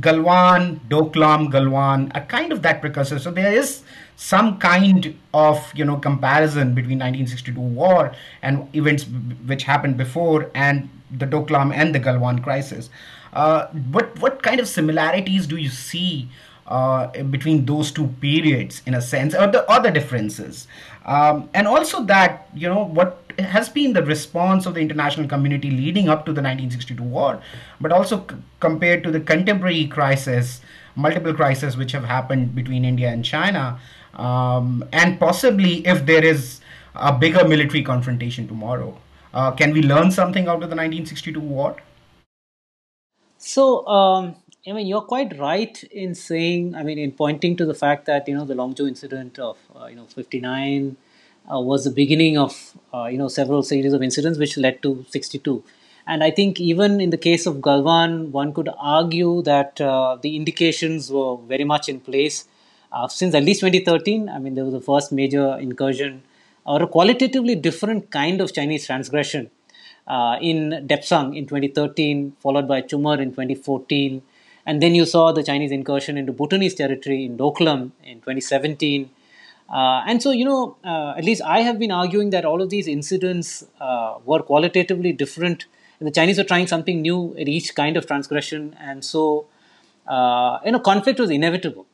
Galwan, 0.00 0.80
Doklam, 0.88 1.52
Galwan 1.52 2.10
are 2.14 2.24
kind 2.24 2.50
of 2.50 2.62
that 2.62 2.80
precursor. 2.80 3.18
So 3.18 3.30
there 3.30 3.52
is 3.52 3.82
some 4.16 4.58
kind 4.58 5.18
of 5.34 5.70
you 5.74 5.84
know 5.84 5.96
comparison 5.96 6.74
between 6.74 6.98
1962 6.98 7.60
war 7.60 8.14
and 8.40 8.74
events 8.74 9.04
which 9.46 9.64
happened 9.64 9.98
before 9.98 10.50
and 10.54 10.88
the 11.10 11.26
Doklam 11.26 11.74
and 11.74 11.94
the 11.94 12.00
Galwan 12.00 12.42
crisis. 12.42 12.88
Uh, 13.32 13.66
what 13.90 14.18
what 14.20 14.42
kind 14.42 14.60
of 14.60 14.68
similarities 14.68 15.46
do 15.46 15.56
you 15.56 15.70
see 15.70 16.28
uh, 16.66 17.06
between 17.24 17.64
those 17.64 17.90
two 17.90 18.06
periods 18.20 18.82
in 18.86 18.94
a 18.94 19.00
sense 19.00 19.34
or 19.34 19.46
the 19.46 19.68
other 19.70 19.90
differences? 19.90 20.68
Um, 21.04 21.48
and 21.54 21.66
also 21.66 22.04
that 22.04 22.48
you 22.54 22.68
know 22.68 22.84
what 22.84 23.18
has 23.38 23.68
been 23.68 23.92
the 23.92 24.02
response 24.04 24.66
of 24.66 24.74
the 24.74 24.80
international 24.80 25.26
community 25.26 25.70
leading 25.70 26.08
up 26.08 26.26
to 26.26 26.32
the 26.32 26.42
1962 26.42 27.02
war 27.02 27.40
but 27.80 27.90
also 27.90 28.26
c- 28.28 28.36
compared 28.60 29.02
to 29.04 29.10
the 29.10 29.20
contemporary 29.20 29.86
crisis 29.86 30.60
multiple 30.96 31.32
crises 31.32 31.74
which 31.74 31.92
have 31.92 32.04
happened 32.04 32.54
between 32.54 32.84
india 32.84 33.08
and 33.08 33.24
china 33.24 33.80
um, 34.14 34.84
and 34.92 35.18
possibly 35.18 35.86
if 35.86 36.04
there 36.04 36.22
is 36.22 36.60
a 36.94 37.12
bigger 37.12 37.46
military 37.46 37.82
confrontation 37.82 38.46
tomorrow. 38.46 38.96
Uh, 39.32 39.50
can 39.50 39.72
we 39.72 39.82
learn 39.82 40.10
something 40.10 40.46
out 40.46 40.62
of 40.62 40.68
the 40.68 40.76
1962 40.76 41.40
war 41.40 41.76
so, 43.44 43.84
um, 43.88 44.36
I 44.66 44.72
mean, 44.72 44.86
you're 44.86 45.02
quite 45.02 45.36
right 45.36 45.82
in 45.84 46.14
saying, 46.14 46.76
I 46.76 46.84
mean, 46.84 46.96
in 46.98 47.10
pointing 47.10 47.56
to 47.56 47.66
the 47.66 47.74
fact 47.74 48.06
that, 48.06 48.28
you 48.28 48.36
know, 48.36 48.44
the 48.44 48.54
Longju 48.54 48.86
incident 48.86 49.38
of, 49.40 49.58
uh, 49.74 49.86
you 49.86 49.96
know, 49.96 50.04
59 50.04 50.96
uh, 51.52 51.58
was 51.58 51.82
the 51.82 51.90
beginning 51.90 52.38
of, 52.38 52.76
uh, 52.94 53.06
you 53.06 53.18
know, 53.18 53.26
several 53.26 53.64
series 53.64 53.92
of 53.92 54.00
incidents 54.00 54.38
which 54.38 54.56
led 54.56 54.80
to 54.82 55.04
62. 55.10 55.64
And 56.06 56.22
I 56.22 56.30
think 56.30 56.60
even 56.60 57.00
in 57.00 57.10
the 57.10 57.16
case 57.16 57.44
of 57.46 57.56
Galwan, 57.56 58.30
one 58.30 58.54
could 58.54 58.68
argue 58.78 59.42
that 59.42 59.80
uh, 59.80 60.16
the 60.22 60.36
indications 60.36 61.10
were 61.10 61.36
very 61.36 61.64
much 61.64 61.88
in 61.88 61.98
place 61.98 62.46
uh, 62.92 63.08
since 63.08 63.34
at 63.34 63.42
least 63.42 63.60
2013. 63.60 64.28
I 64.28 64.38
mean, 64.38 64.54
there 64.54 64.64
was 64.64 64.74
the 64.74 64.80
first 64.80 65.10
major 65.10 65.58
incursion 65.58 66.22
or 66.64 66.80
a 66.80 66.86
qualitatively 66.86 67.56
different 67.56 68.12
kind 68.12 68.40
of 68.40 68.52
Chinese 68.52 68.86
transgression 68.86 69.50
uh, 70.06 70.36
in 70.40 70.86
Depsang 70.86 71.36
in 71.36 71.46
2013, 71.46 72.36
followed 72.40 72.66
by 72.66 72.82
Chumar 72.82 73.20
in 73.20 73.30
2014. 73.30 74.22
And 74.66 74.82
then 74.82 74.94
you 74.94 75.06
saw 75.06 75.32
the 75.32 75.42
Chinese 75.42 75.72
incursion 75.72 76.16
into 76.16 76.32
Bhutanese 76.32 76.74
territory 76.74 77.24
in 77.24 77.36
Doklam 77.36 77.92
in 78.04 78.16
2017. 78.16 79.10
Uh, 79.68 80.02
and 80.06 80.22
so, 80.22 80.30
you 80.30 80.44
know, 80.44 80.76
uh, 80.84 81.14
at 81.16 81.24
least 81.24 81.42
I 81.42 81.60
have 81.60 81.78
been 81.78 81.90
arguing 81.90 82.30
that 82.30 82.44
all 82.44 82.60
of 82.60 82.70
these 82.70 82.86
incidents 82.86 83.64
uh, 83.80 84.18
were 84.24 84.40
qualitatively 84.40 85.12
different. 85.12 85.66
And 85.98 86.06
the 86.06 86.12
Chinese 86.12 86.38
were 86.38 86.44
trying 86.44 86.66
something 86.66 87.00
new 87.00 87.34
at 87.38 87.48
each 87.48 87.74
kind 87.74 87.96
of 87.96 88.06
transgression. 88.06 88.76
And 88.78 89.04
so, 89.04 89.46
uh, 90.06 90.58
you 90.64 90.72
know, 90.72 90.80
conflict 90.80 91.18
was 91.18 91.30
inevitable. 91.30 91.86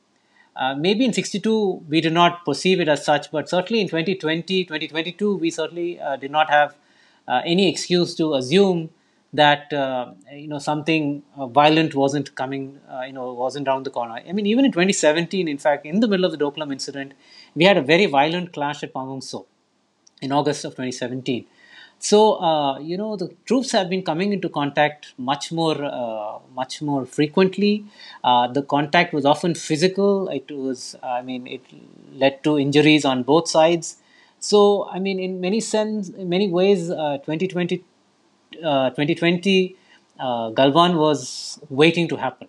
Uh, 0.57 0.75
maybe 0.75 1.05
in 1.05 1.13
62 1.13 1.85
we 1.89 2.01
did 2.01 2.13
not 2.13 2.45
perceive 2.45 2.81
it 2.81 2.89
as 2.89 3.05
such, 3.05 3.31
but 3.31 3.49
certainly 3.49 3.81
in 3.81 3.87
2020, 3.87 4.65
2022, 4.65 5.37
we 5.37 5.51
certainly 5.51 6.01
did 6.21 6.33
not 6.33 6.51
have 6.51 6.75
uh, 7.29 7.43
any 7.45 7.69
excuse 7.69 8.15
to 8.17 8.35
assume 8.35 8.91
that 9.33 9.73
uh, 9.73 10.13
you 10.33 10.49
know 10.49 10.59
something 10.59 11.23
uh, 11.37 11.47
violent 11.47 11.95
wasn't 11.95 12.35
coming, 12.35 12.81
you 13.07 13.13
know, 13.13 13.33
wasn't 13.35 13.69
around 13.69 13.85
the 13.85 13.91
corner. 13.91 14.15
I 14.27 14.33
mean, 14.33 14.47
even 14.47 14.65
in 14.65 14.73
2017, 14.73 15.49
in 15.49 15.59
fact, 15.59 15.85
in 15.87 16.01
the 16.01 16.09
middle 16.09 16.25
of 16.25 16.33
the 16.33 16.39
Doklam 16.39 16.73
incident, 16.73 17.13
we 17.55 17.65
had 17.65 17.77
a 17.77 17.83
very 17.83 18.07
violent 18.07 18.53
clash 18.53 18.83
at 18.83 18.93
Pangong 18.95 19.21
Tso 19.23 19.47
in 20.21 20.33
August 20.33 20.65
of 20.65 20.75
2017. 20.75 21.47
So 22.01 22.35
uh, 22.41 22.79
you 22.79 22.97
know 22.97 23.17
the 23.17 23.29
troops 23.45 23.73
have 23.73 23.89
been 23.91 24.03
coming 24.03 24.33
into 24.33 24.49
contact 24.49 25.15
much 25.19 25.51
more, 25.53 25.77
uh, 25.85 26.39
much 26.55 26.81
more 26.81 27.05
frequently. 27.07 27.85
Uh, 28.23 28.47
the 28.47 28.63
contact 28.63 29.13
was 29.13 29.25
often 29.25 29.55
physical. 29.55 30.29
It 30.29 30.51
was, 30.51 30.95
I 31.03 31.23
mean, 31.23 31.47
it 31.47 31.63
led 32.13 32.45
to 32.45 32.59
injuries 32.59 33.05
on 33.05 33.25
both 33.25 33.49
sides. 33.49 33.97
So 34.41 34.89
I 34.91 34.99
mean, 34.99 35.19
in 35.19 35.41
many 35.41 35.61
sense, 35.61 36.09
in 36.11 36.29
many 36.29 36.49
ways, 36.49 36.89
2020, 36.89 37.85
2020, 38.61 39.77
Galwan 40.21 40.99
was 40.99 41.59
waiting 41.69 42.09
to 42.09 42.17
happen. 42.17 42.49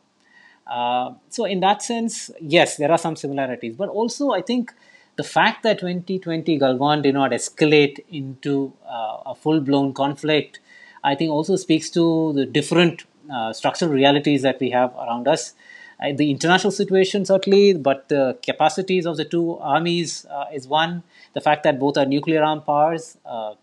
Uh, 0.67 1.13
so 1.29 1.45
in 1.45 1.59
that 1.61 1.81
sense, 1.81 2.29
yes, 2.39 2.77
there 2.77 2.91
are 2.91 2.97
some 2.97 3.15
similarities, 3.15 3.75
but 3.75 3.89
also 3.89 4.31
I 4.31 4.41
think 4.41 4.73
the 5.15 5.23
fact 5.23 5.63
that 5.63 5.79
2020 5.79 6.59
Galwan 6.59 7.01
did 7.01 7.15
not 7.15 7.31
escalate 7.31 7.99
into 8.09 8.71
uh, 8.87 9.17
a 9.25 9.35
full 9.35 9.61
blown 9.61 9.93
conflict, 9.93 10.59
I 11.03 11.15
think 11.15 11.31
also 11.31 11.55
speaks 11.55 11.89
to 11.91 12.33
the 12.33 12.45
different 12.45 13.05
uh, 13.31 13.51
structural 13.53 13.91
realities 13.91 14.43
that 14.43 14.59
we 14.59 14.69
have 14.69 14.93
around 14.95 15.27
us. 15.27 15.53
Uh, 16.01 16.13
the 16.15 16.31
international 16.31 16.71
situation, 16.71 17.25
certainly, 17.25 17.73
but 17.73 18.07
the 18.09 18.37
capacities 18.41 19.05
of 19.05 19.17
the 19.17 19.25
two 19.25 19.57
armies 19.57 20.25
uh, 20.29 20.45
is 20.53 20.67
one. 20.67 21.03
The 21.33 21.41
fact 21.41 21.63
that 21.63 21.79
both 21.79 21.97
are 21.97 22.05
nuclear 22.05 22.43
armed 22.43 22.65
powers, 22.65 23.17
uh, 23.25 23.55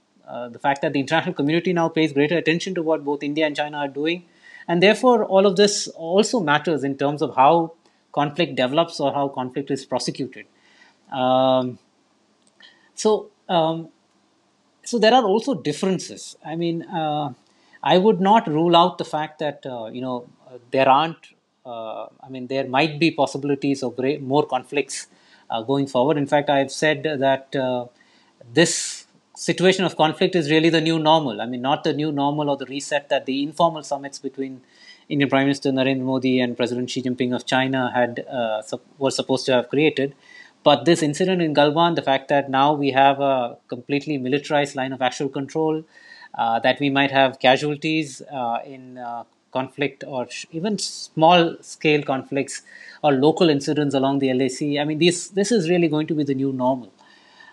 the 0.49 0.59
fact 0.59 0.83
that 0.83 0.93
the 0.93 1.01
international 1.01 1.35
community 1.35 1.73
now 1.73 1.89
pays 1.89 2.13
greater 2.13 2.37
attention 2.37 2.75
to 2.75 2.83
what 2.83 3.05
both 3.05 3.23
India 3.23 3.47
and 3.47 3.57
China 3.57 3.79
are 3.79 3.89
doing. 3.89 4.25
And 4.69 4.83
therefore, 4.83 5.25
all 5.25 5.47
of 5.47 5.57
this 5.57 5.89
also 5.89 6.41
matters 6.41 6.83
in 6.85 6.97
terms 6.99 7.23
of 7.23 7.37
how 7.37 7.73
conflict 8.13 8.57
develops 8.57 8.99
or 8.99 9.13
how 9.13 9.29
conflict 9.29 9.71
is 9.71 9.85
prosecuted. 9.87 10.47
Um, 11.13 11.79
so, 12.95 13.31
um, 13.49 13.91
so 14.85 14.99
there 14.99 15.15
are 15.15 15.25
also 15.25 15.55
differences. 15.55 16.37
I 16.45 16.57
mean, 16.57 16.83
uh, 16.83 17.35
I 17.83 17.99
would 17.99 18.21
not 18.21 18.49
rule 18.49 18.75
out 18.75 18.99
the 18.99 19.05
fact 19.05 19.39
that 19.39 19.65
uh, 19.65 19.87
you 19.87 20.01
know 20.01 20.29
there 20.71 20.89
aren't. 20.89 21.36
Uh, 21.67 22.07
I 22.23 22.29
mean, 22.29 22.47
there 22.47 22.67
might 22.69 22.99
be 23.01 23.11
possibilities 23.11 23.83
of 23.83 23.99
more 24.21 24.47
conflicts 24.47 25.09
uh, 25.51 25.63
going 25.63 25.87
forward. 25.87 26.17
In 26.17 26.27
fact, 26.27 26.49
I've 26.49 26.71
said 26.71 27.03
that 27.03 27.55
uh, 27.57 27.87
this 28.53 29.07
situation 29.35 29.85
of 29.85 29.97
conflict 29.97 30.35
is 30.35 30.51
really 30.51 30.71
the 30.71 30.81
new 30.81 30.99
normal. 30.99 31.41
I 31.41 31.47
mean, 31.47 31.63
not 31.63 31.85
the 31.85 31.93
new 31.93 32.13
normal 32.13 32.49
or 32.49 32.57
the 32.57 32.67
reset 32.67 33.09
that 33.09 33.27
the 33.27 33.43
informal 33.43 33.83
summits 33.83 34.19
between 34.19 34.63
Indian 35.09 35.29
Prime 35.29 35.45
Minister 35.45 35.71
Narendra 35.71 36.03
Modi 36.03 36.41
and 36.41 36.57
President 36.57 36.91
Xi 36.91 37.03
Jinping 37.03 37.35
of 37.35 37.47
China 37.47 37.91
had 37.95 38.25
uh, 38.29 38.63
were 38.99 39.11
supposed 39.11 39.47
to 39.47 39.53
have 39.53 39.69
created. 39.69 40.15
But 40.63 40.85
this 40.85 41.03
incident 41.03 41.43
in 41.43 41.55
Galwan, 41.55 41.95
the 41.95 42.03
fact 42.03 42.29
that 42.29 42.51
now 42.51 42.73
we 42.73 42.91
have 42.91 43.21
a 43.21 43.57
completely 43.69 44.19
militarized 44.19 44.75
line 44.75 44.93
of 44.93 45.01
actual 45.01 45.29
control, 45.29 45.85
uh, 46.35 46.59
that 46.61 46.81
we 46.81 46.91
might 46.91 47.13
have 47.13 47.39
casualties 47.39 48.21
uh, 48.33 48.59
in 48.65 48.99
conflict 49.57 50.05
or 50.07 50.27
even 50.51 50.79
small 50.79 51.57
scale 51.61 52.03
conflicts 52.13 52.63
or 53.03 53.13
local 53.13 53.49
incidents 53.57 53.95
along 53.95 54.19
the 54.21 54.31
LAC. 54.41 54.61
I 54.81 54.85
mean, 54.85 54.99
this 54.99 55.29
this 55.41 55.53
is 55.59 55.71
really 55.75 55.89
going 55.89 56.07
to 56.13 56.15
be 56.21 56.25
the 56.33 56.39
new 56.43 56.53
normal. 56.53 56.93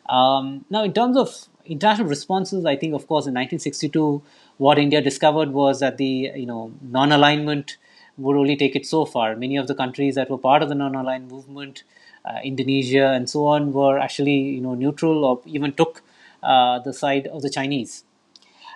Um, 0.09 0.65
now, 0.69 0.83
in 0.83 0.93
terms 0.93 1.17
of 1.17 1.33
international 1.65 2.07
responses, 2.07 2.65
I 2.65 2.75
think, 2.75 2.93
of 2.93 3.07
course, 3.07 3.25
in 3.25 3.33
1962, 3.33 4.21
what 4.57 4.77
India 4.77 5.01
discovered 5.01 5.51
was 5.51 5.79
that 5.79 5.97
the 5.97 6.31
you 6.35 6.45
know 6.45 6.71
non-alignment 6.81 7.77
would 8.17 8.37
only 8.37 8.55
take 8.55 8.75
it 8.75 8.85
so 8.85 9.05
far. 9.05 9.35
Many 9.35 9.57
of 9.57 9.67
the 9.67 9.75
countries 9.75 10.15
that 10.15 10.29
were 10.29 10.37
part 10.37 10.61
of 10.61 10.69
the 10.69 10.75
non-aligned 10.75 11.29
movement 11.31 11.83
uh, 12.25 12.39
Indonesia, 12.43 13.07
and 13.07 13.29
so 13.29 13.45
on, 13.45 13.71
were 13.73 13.97
actually 13.99 14.37
you 14.57 14.61
know 14.61 14.75
neutral 14.75 15.25
or 15.25 15.41
even 15.45 15.73
took 15.73 16.01
uh, 16.41 16.79
the 16.79 16.93
side 16.93 17.27
of 17.27 17.41
the 17.41 17.49
Chinese. 17.49 18.03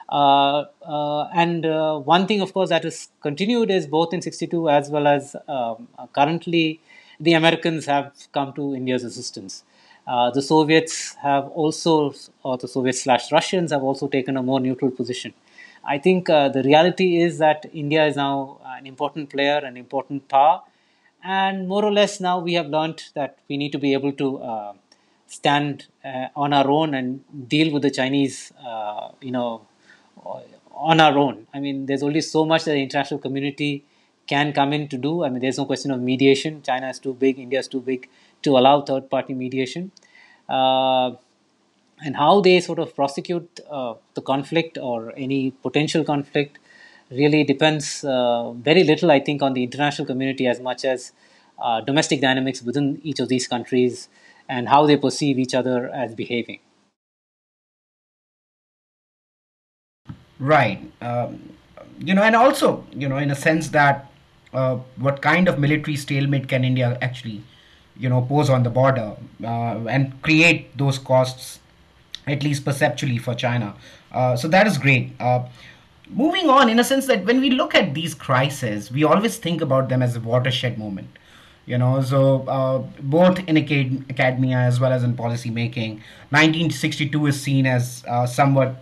Uh, 0.10 0.66
and 1.34 1.66
one 2.06 2.28
thing, 2.28 2.42
of 2.42 2.54
course, 2.54 2.70
that 2.70 2.86
is 2.86 3.10
continued 3.22 3.70
is 3.70 3.88
both 3.88 4.14
in 4.14 4.22
'62 4.22 4.70
as 4.70 4.90
well 4.90 5.08
as 5.08 5.36
um, 5.48 5.88
currently, 6.14 6.80
the 7.20 7.34
Americans 7.34 7.86
have 7.86 8.14
come 8.32 8.54
to 8.54 8.76
India's 8.76 9.04
assistance. 9.04 9.64
Uh, 10.08 10.32
the 10.32 10.42
Soviets 10.42 11.16
have 11.16 11.46
also, 11.50 12.14
or 12.44 12.58
the 12.58 12.68
Soviets 12.68 13.02
slash 13.02 13.32
Russians 13.32 13.72
have 13.72 13.84
also 13.84 14.08
taken 14.08 14.38
a 14.38 14.44
more 14.44 14.60
neutral 14.60 14.90
position. 14.90 15.34
I 15.84 15.98
think 15.98 16.30
uh, 16.30 16.50
the 16.50 16.64
reality 16.64 17.18
is 17.22 17.40
that 17.40 17.66
India 17.74 18.06
is 18.06 18.16
now 18.16 18.60
an 18.66 18.86
important 18.88 19.30
player, 19.30 19.58
an 19.58 19.76
important 19.76 20.28
power, 20.30 20.62
and 21.24 21.68
more 21.68 21.84
or 21.84 21.92
less 21.92 22.22
now 22.22 22.40
we 22.40 22.54
have 22.54 22.68
learned 22.68 23.04
that 23.16 23.38
we 23.50 23.58
need 23.58 23.72
to 23.74 23.80
be 23.80 23.94
able 23.94 24.14
to 24.14 24.38
uh, 24.38 24.74
stand 25.28 25.88
uh, 26.06 26.28
on 26.36 26.54
our 26.54 26.70
own 26.70 26.94
and 26.94 27.24
deal 27.50 27.74
with 27.74 27.82
the 27.84 27.92
Chinese, 27.92 28.54
uh, 28.66 29.10
you 29.22 29.32
know, 29.32 29.62
on 30.72 31.00
our 31.00 31.18
own. 31.18 31.48
I 31.54 31.60
mean, 31.60 31.86
there's 31.86 32.04
only 32.04 32.22
so 32.22 32.46
much 32.46 32.66
that 32.66 32.72
the 32.72 32.84
international 32.84 33.20
community 33.20 33.84
can 34.28 34.54
come 34.54 34.74
in 34.74 34.88
to 34.90 34.98
do. 34.98 35.24
I 35.24 35.30
mean, 35.30 35.42
there's 35.42 35.58
no 35.58 35.66
question 35.66 35.92
of 35.92 36.02
mediation. 36.02 36.62
China 36.62 36.90
is 36.90 37.00
too 37.00 37.14
big, 37.14 37.40
India 37.40 37.60
is 37.60 37.68
too 37.68 37.82
big 37.82 38.10
to 38.44 38.58
allow 38.58 38.82
third 38.82 39.10
party 39.10 39.34
mediation. 39.34 39.92
Uh, 40.48 41.12
and 42.04 42.16
how 42.16 42.42
they 42.42 42.60
sort 42.60 42.80
of 42.80 42.96
prosecute 42.96 43.60
uh, 43.70 43.96
the 44.14 44.22
conflict 44.22 44.78
or 44.78 45.14
any 45.18 45.52
potential 45.52 46.04
conflict 46.04 46.60
really 47.10 47.44
depends 47.44 48.04
uh, 48.04 48.52
very 48.52 48.84
little, 48.84 49.10
I 49.10 49.20
think, 49.20 49.42
on 49.42 49.54
the 49.54 49.64
international 49.64 50.06
community 50.06 50.46
as 50.46 50.60
much 50.60 50.86
as 50.86 51.12
uh, 51.60 51.82
domestic 51.82 52.22
dynamics 52.22 52.62
within 52.62 53.00
each 53.04 53.20
of 53.20 53.30
these 53.30 53.48
countries 53.48 54.10
and 54.48 54.70
how 54.70 54.86
they 54.86 54.98
perceive 54.98 55.40
each 55.40 55.56
other 55.56 55.90
as 55.90 56.14
behaving. 56.14 56.60
Right. 60.40 60.80
Um, 61.02 61.54
you 62.00 62.14
know, 62.14 62.22
and 62.22 62.36
also, 62.36 62.86
you 62.92 63.10
know, 63.10 63.18
in 63.18 63.32
a 63.32 63.36
sense 63.36 63.70
that 63.70 64.12
uh, 64.54 64.76
what 64.98 65.22
kind 65.22 65.48
of 65.48 65.60
military 65.60 65.96
stalemate 65.96 66.48
can 66.48 66.64
India 66.64 66.98
actually, 67.02 67.44
you 67.98 68.10
know, 68.10 68.22
pose 68.22 68.50
on 68.50 68.64
the 68.64 68.70
border 68.70 69.16
uh, 69.44 69.86
and 69.88 70.22
create 70.22 70.78
those 70.78 71.00
costs, 71.00 71.60
at 72.28 72.44
least 72.44 72.66
perceptually, 72.66 73.18
for 73.18 73.34
China. 73.34 73.76
Uh, 74.12 74.36
so 74.36 74.48
that 74.48 74.68
is 74.68 74.78
great. 74.78 75.14
Uh, 75.20 75.48
moving 76.10 76.50
on 76.50 76.70
in 76.70 76.80
a 76.80 76.84
sense 76.84 77.08
that 77.08 77.26
when 77.26 77.42
we 77.42 77.50
look 77.50 77.76
at 77.76 77.94
these 77.94 78.16
crises 78.16 78.90
we 78.90 79.04
always 79.04 79.38
think 79.38 79.62
about 79.62 79.90
them 79.90 80.02
as 80.02 80.16
a 80.16 80.20
watershed 80.22 80.78
moment 80.78 81.10
you 81.66 81.78
know 81.78 82.02
so 82.02 82.46
uh, 82.48 82.78
both 83.02 83.40
in 83.40 83.58
acad- 83.58 84.06
academia 84.10 84.58
as 84.58 84.80
well 84.80 84.94
as 84.94 85.04
in 85.04 85.14
policy 85.16 85.50
making 85.50 86.02
1962 86.30 87.28
is 87.28 87.42
seen 87.42 87.66
as 87.66 88.06
uh, 88.08 88.26
somewhat 88.26 88.82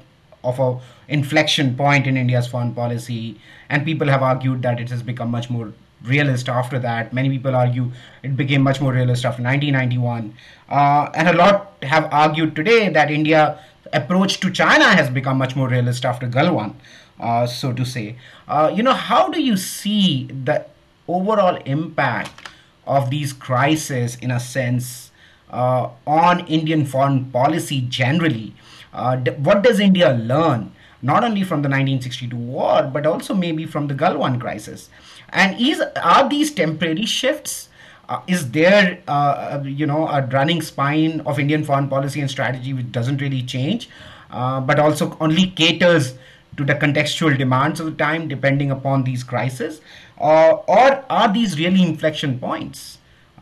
of 0.52 0.60
a 0.60 0.70
inflection 1.18 1.76
point 1.76 2.08
in 2.08 2.18
india's 2.18 2.48
foreign 2.48 2.74
policy 2.74 3.40
and 3.70 3.86
people 3.86 4.08
have 4.16 4.24
argued 4.24 4.62
that 4.62 4.80
it 4.80 4.90
has 4.90 5.04
become 5.12 5.30
much 5.30 5.50
more 5.50 5.72
realist 6.04 6.50
after 6.50 6.80
that 6.80 7.14
many 7.14 7.30
people 7.30 7.56
argue 7.56 7.92
it 8.24 8.36
became 8.38 8.62
much 8.62 8.82
more 8.82 8.94
realist 8.94 9.26
after 9.26 9.44
1991 9.44 10.34
uh, 10.70 11.10
and 11.16 11.28
a 11.30 11.34
lot 11.34 11.74
have 11.84 12.12
argued 12.12 12.56
today 12.56 12.90
that 12.90 13.12
india 13.12 13.60
approach 13.94 14.40
to 14.40 14.52
china 14.52 14.92
has 15.00 15.10
become 15.10 15.38
much 15.38 15.56
more 15.56 15.68
realist 15.68 16.06
after 16.06 16.28
galwan 16.28 16.76
uh, 17.20 17.48
so 17.48 17.74
to 17.74 17.86
say. 17.86 18.18
Uh, 18.48 18.72
you 18.74 18.84
know, 18.84 18.94
how 18.94 19.30
do 19.30 19.42
you 19.42 19.58
see 19.58 20.26
the 20.26 20.66
overall 21.08 21.56
impact 21.66 22.50
of 22.86 23.10
these 23.10 23.34
crises, 23.34 24.16
in 24.22 24.32
a 24.32 24.40
sense, 24.40 25.12
uh, 25.50 25.90
on 26.06 26.46
Indian 26.48 26.86
foreign 26.86 27.26
policy 27.32 27.82
generally? 27.82 28.54
Uh, 28.96 29.18
what 29.48 29.62
does 29.62 29.80
India 29.80 30.14
learn, 30.14 30.72
not 31.02 31.24
only 31.24 31.44
from 31.44 31.62
the 31.62 31.70
1962 31.70 32.36
war, 32.36 32.90
but 32.92 33.06
also 33.06 33.34
maybe 33.34 33.66
from 33.66 33.88
the 33.88 33.94
Galwan 33.94 34.40
crisis? 34.40 34.90
And 35.30 35.60
is 35.60 35.82
are 36.02 36.28
these 36.30 36.54
temporary 36.54 37.06
shifts? 37.06 37.70
Uh, 38.08 38.22
is 38.28 38.52
there, 38.52 39.02
uh, 39.08 39.62
you 39.64 39.86
know, 39.86 40.08
a 40.08 40.26
running 40.28 40.62
spine 40.62 41.22
of 41.22 41.40
Indian 41.40 41.64
foreign 41.64 41.90
policy 41.90 42.22
and 42.22 42.30
strategy 42.30 42.72
which 42.72 42.92
doesn't 42.92 43.20
really 43.20 43.42
change, 43.42 43.90
but 44.30 44.80
also 44.80 45.18
only 45.20 45.48
caters 45.48 46.14
to 46.58 46.64
the 46.64 46.76
contextual 46.76 47.38
demands 47.38 47.80
of 47.80 47.88
the 47.88 47.92
time 48.04 48.28
depending 48.28 48.72
upon 48.72 49.04
these 49.04 49.24
crises? 49.24 49.82
Uh, 50.20 50.54
or 50.68 51.04
are 51.10 51.34
these 51.34 51.60
really 51.60 51.82
inflection 51.82 52.40
points 52.40 53.00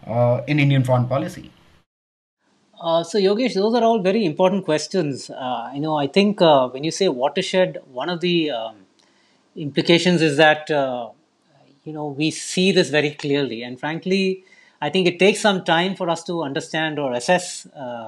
uh, 0.07 0.41
in 0.47 0.59
Indian 0.59 0.83
foreign 0.83 1.07
policy? 1.07 1.51
Uh, 2.83 3.03
so 3.03 3.17
Yogesh, 3.17 3.53
those 3.53 3.73
are 3.75 3.83
all 3.83 3.99
very 3.99 4.25
important 4.25 4.65
questions. 4.65 5.29
Uh, 5.29 5.71
you 5.73 5.79
know, 5.79 5.95
I 5.97 6.07
think 6.07 6.41
uh, 6.41 6.67
when 6.69 6.83
you 6.83 6.91
say 6.91 7.07
watershed, 7.07 7.77
one 7.91 8.09
of 8.09 8.19
the 8.19 8.51
um, 8.51 8.75
implications 9.55 10.21
is 10.21 10.35
that 10.37 10.69
uh, 10.69 11.09
you 11.85 11.93
know 11.93 12.07
we 12.07 12.29
see 12.31 12.71
this 12.73 12.89
very 12.89 13.11
clearly, 13.11 13.63
and 13.63 13.79
frankly, 13.79 14.43
I 14.81 14.89
think 14.89 15.07
it 15.07 15.17
takes 15.17 15.39
some 15.39 15.63
time 15.63 15.95
for 15.95 16.09
us 16.09 16.23
to 16.25 16.43
understand 16.43 16.99
or 16.99 17.13
assess 17.13 17.67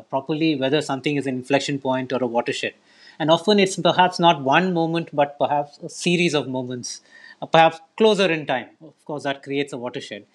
properly 0.09 0.55
whether 0.57 0.81
something 0.81 1.15
is 1.15 1.25
an 1.25 1.35
inflection 1.35 1.79
point 1.79 2.11
or 2.11 2.21
a 2.21 2.27
watershed. 2.27 2.73
And 3.17 3.31
often 3.31 3.59
it's 3.59 3.77
perhaps 3.77 4.19
not 4.19 4.43
one 4.43 4.73
moment 4.73 5.09
but 5.13 5.37
perhaps 5.39 5.77
a 5.81 5.87
series 5.87 6.33
of 6.35 6.49
moments 6.49 6.99
uh, 7.41 7.45
perhaps 7.45 7.79
closer 7.95 8.29
in 8.29 8.45
time. 8.45 8.67
Of 8.81 9.05
course 9.05 9.23
that 9.23 9.41
creates 9.41 9.71
a 9.71 9.77
watershed. 9.77 10.25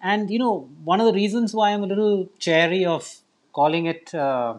And 0.00 0.30
you 0.30 0.38
know 0.38 0.68
one 0.84 1.00
of 1.00 1.06
the 1.06 1.12
reasons 1.12 1.52
why 1.52 1.70
i'm 1.72 1.82
a 1.82 1.86
little 1.86 2.28
chary 2.38 2.84
of 2.84 3.12
calling 3.52 3.86
it 3.86 4.14
uh, 4.14 4.54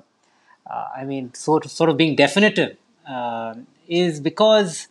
uh, 0.69 0.88
i 0.95 1.04
mean 1.04 1.34
sort 1.34 1.65
of, 1.65 1.71
sort 1.71 1.89
of 1.89 1.97
being 1.97 2.15
definitive 2.15 2.78
uh, 3.10 3.56
is 3.89 4.21
because, 4.21 4.88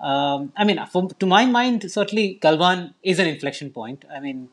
um, 0.00 0.52
I 0.56 0.64
mean, 0.64 0.80
to 1.18 1.26
my 1.26 1.44
mind, 1.44 1.90
certainly 1.90 2.38
Galwan 2.42 2.94
is 3.02 3.18
an 3.18 3.26
inflection 3.26 3.70
point. 3.70 4.04
I 4.12 4.18
mean, 4.18 4.48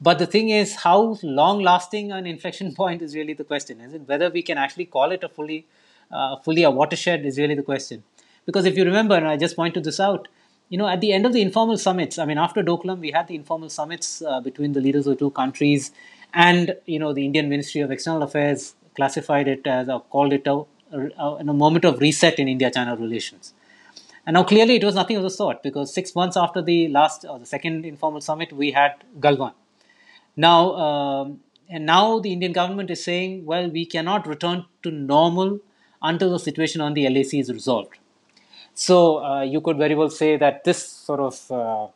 but 0.00 0.18
the 0.18 0.26
thing 0.26 0.50
is, 0.50 0.76
how 0.76 1.18
long 1.22 1.60
lasting 1.60 2.12
an 2.12 2.26
inflection 2.26 2.74
point 2.80 3.02
is 3.02 3.14
really 3.14 3.34
the 3.34 3.44
question, 3.44 3.80
is 3.80 3.92
it? 3.94 4.02
Whether 4.06 4.30
we 4.30 4.42
can 4.42 4.56
actually 4.56 4.86
call 4.86 5.10
it 5.10 5.24
a 5.24 5.28
fully, 5.28 5.66
uh, 6.12 6.36
fully 6.36 6.62
a 6.62 6.70
watershed 6.70 7.26
is 7.26 7.38
really 7.38 7.54
the 7.54 7.62
question. 7.62 8.04
Because 8.46 8.64
if 8.64 8.76
you 8.76 8.84
remember, 8.84 9.16
and 9.16 9.26
I 9.26 9.36
just 9.36 9.56
pointed 9.56 9.84
this 9.84 10.00
out, 10.00 10.28
you 10.70 10.78
know, 10.78 10.86
at 10.86 11.00
the 11.00 11.12
end 11.12 11.26
of 11.26 11.32
the 11.32 11.42
informal 11.42 11.76
summits, 11.76 12.18
I 12.18 12.24
mean, 12.24 12.38
after 12.38 12.62
Doklam, 12.62 13.00
we 13.00 13.10
had 13.10 13.26
the 13.26 13.34
informal 13.34 13.70
summits 13.70 14.22
uh, 14.22 14.40
between 14.40 14.72
the 14.72 14.80
leaders 14.80 15.06
of 15.06 15.14
the 15.14 15.18
two 15.18 15.30
countries, 15.30 15.90
and 16.34 16.76
you 16.86 16.98
know, 16.98 17.12
the 17.12 17.24
Indian 17.24 17.48
Ministry 17.48 17.80
of 17.80 17.90
External 17.90 18.22
Affairs 18.22 18.74
classified 18.94 19.48
it 19.48 19.66
as, 19.66 19.88
or 19.88 20.00
called 20.00 20.32
it 20.32 20.46
a, 20.46 20.64
a, 20.92 21.36
a 21.40 21.44
moment 21.44 21.84
of 21.84 22.00
reset 22.00 22.38
in 22.38 22.48
India-China 22.48 22.96
relations. 22.96 23.54
And 24.26 24.34
now, 24.34 24.44
clearly, 24.44 24.76
it 24.76 24.84
was 24.84 24.94
nothing 24.94 25.16
of 25.16 25.22
the 25.22 25.30
sort 25.30 25.62
because 25.62 25.92
six 25.92 26.14
months 26.14 26.36
after 26.36 26.60
the 26.60 26.88
last 26.88 27.24
or 27.24 27.38
the 27.38 27.46
second 27.46 27.86
informal 27.86 28.20
summit, 28.20 28.52
we 28.52 28.72
had 28.72 28.92
Galwan. 29.18 29.54
Now, 30.36 30.74
um, 30.74 31.40
and 31.68 31.86
now 31.86 32.18
the 32.18 32.32
Indian 32.32 32.52
government 32.52 32.90
is 32.90 33.02
saying, 33.02 33.46
well, 33.46 33.70
we 33.70 33.86
cannot 33.86 34.26
return 34.26 34.66
to 34.82 34.90
normal 34.90 35.60
until 36.02 36.30
the 36.30 36.38
situation 36.38 36.80
on 36.80 36.94
the 36.94 37.08
LAC 37.08 37.34
is 37.34 37.50
resolved. 37.50 37.98
So 38.74 39.24
uh, 39.24 39.42
you 39.42 39.60
could 39.60 39.76
very 39.76 39.94
well 39.94 40.10
say 40.10 40.36
that 40.36 40.64
this 40.64 40.86
sort 40.86 41.20
of 41.20 41.50
uh, 41.50 41.88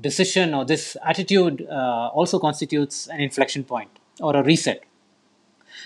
decision 0.00 0.54
or 0.54 0.64
this 0.64 0.96
attitude 1.04 1.66
uh, 1.70 2.08
also 2.12 2.38
constitutes 2.38 3.06
an 3.08 3.20
inflection 3.20 3.64
point 3.64 3.90
or 4.20 4.36
a 4.36 4.42
reset. 4.42 4.82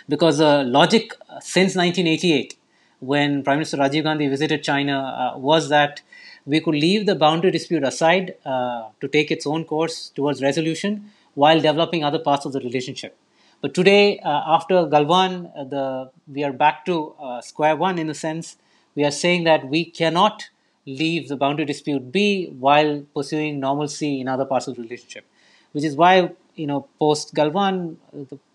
Because 0.08 0.38
the 0.38 0.64
logic 0.64 1.12
since 1.40 1.76
1988, 1.76 2.56
when 3.00 3.42
Prime 3.42 3.58
Minister 3.58 3.78
Rajiv 3.78 4.04
Gandhi 4.04 4.28
visited 4.28 4.62
China, 4.62 4.98
uh, 5.34 5.38
was 5.38 5.68
that 5.68 6.02
we 6.46 6.60
could 6.60 6.74
leave 6.74 7.06
the 7.06 7.14
boundary 7.14 7.50
dispute 7.50 7.84
aside 7.84 8.34
uh, 8.44 8.88
to 9.00 9.08
take 9.08 9.30
its 9.30 9.46
own 9.46 9.64
course 9.64 10.10
towards 10.10 10.42
resolution 10.42 11.10
while 11.34 11.60
developing 11.60 12.02
other 12.02 12.18
parts 12.18 12.44
of 12.44 12.52
the 12.52 12.60
relationship. 12.60 13.16
But 13.60 13.74
today, 13.74 14.18
uh, 14.20 14.42
after 14.46 14.74
Galwan, 14.86 15.52
the 15.70 16.10
we 16.26 16.44
are 16.44 16.52
back 16.52 16.84
to 16.86 17.14
square 17.42 17.76
one 17.76 17.98
in 17.98 18.08
a 18.08 18.14
sense 18.14 18.56
we 18.94 19.04
are 19.04 19.10
saying 19.10 19.44
that 19.44 19.68
we 19.68 19.84
cannot 19.84 20.49
leave 20.86 21.28
the 21.28 21.36
boundary 21.36 21.64
dispute 21.64 22.10
be 22.10 22.46
while 22.58 23.04
pursuing 23.14 23.60
normalcy 23.60 24.20
in 24.20 24.28
other 24.28 24.44
parts 24.44 24.66
of 24.66 24.76
the 24.76 24.82
relationship, 24.82 25.24
which 25.72 25.84
is 25.84 25.96
why 25.96 26.30
you 26.54 26.66
know 26.66 26.88
post 26.98 27.34
Galwan, 27.34 27.96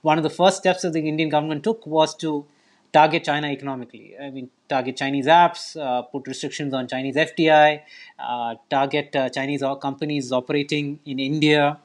one 0.02 0.18
of 0.18 0.24
the 0.24 0.30
first 0.30 0.58
steps 0.58 0.82
that 0.84 0.94
the 0.94 1.08
Indian 1.08 1.30
government 1.30 1.64
took 1.64 1.86
was 1.86 2.16
to 2.16 2.46
target 2.92 3.26
China 3.26 3.48
economically. 3.48 4.16
I 4.18 4.30
mean, 4.30 4.50
target 4.70 4.96
Chinese 4.96 5.26
apps, 5.26 5.80
uh, 5.80 6.04
put 6.04 6.28
restrictions 6.28 6.74
on 6.74 6.88
Chinese 6.88 7.16
FDI, 7.16 7.82
uh, 8.20 8.56
target 8.70 9.16
uh, 9.16 9.30
Chinese 9.30 9.64
companies 9.82 10.32
operating 10.32 11.00
in 11.06 11.20
India, 11.20 11.78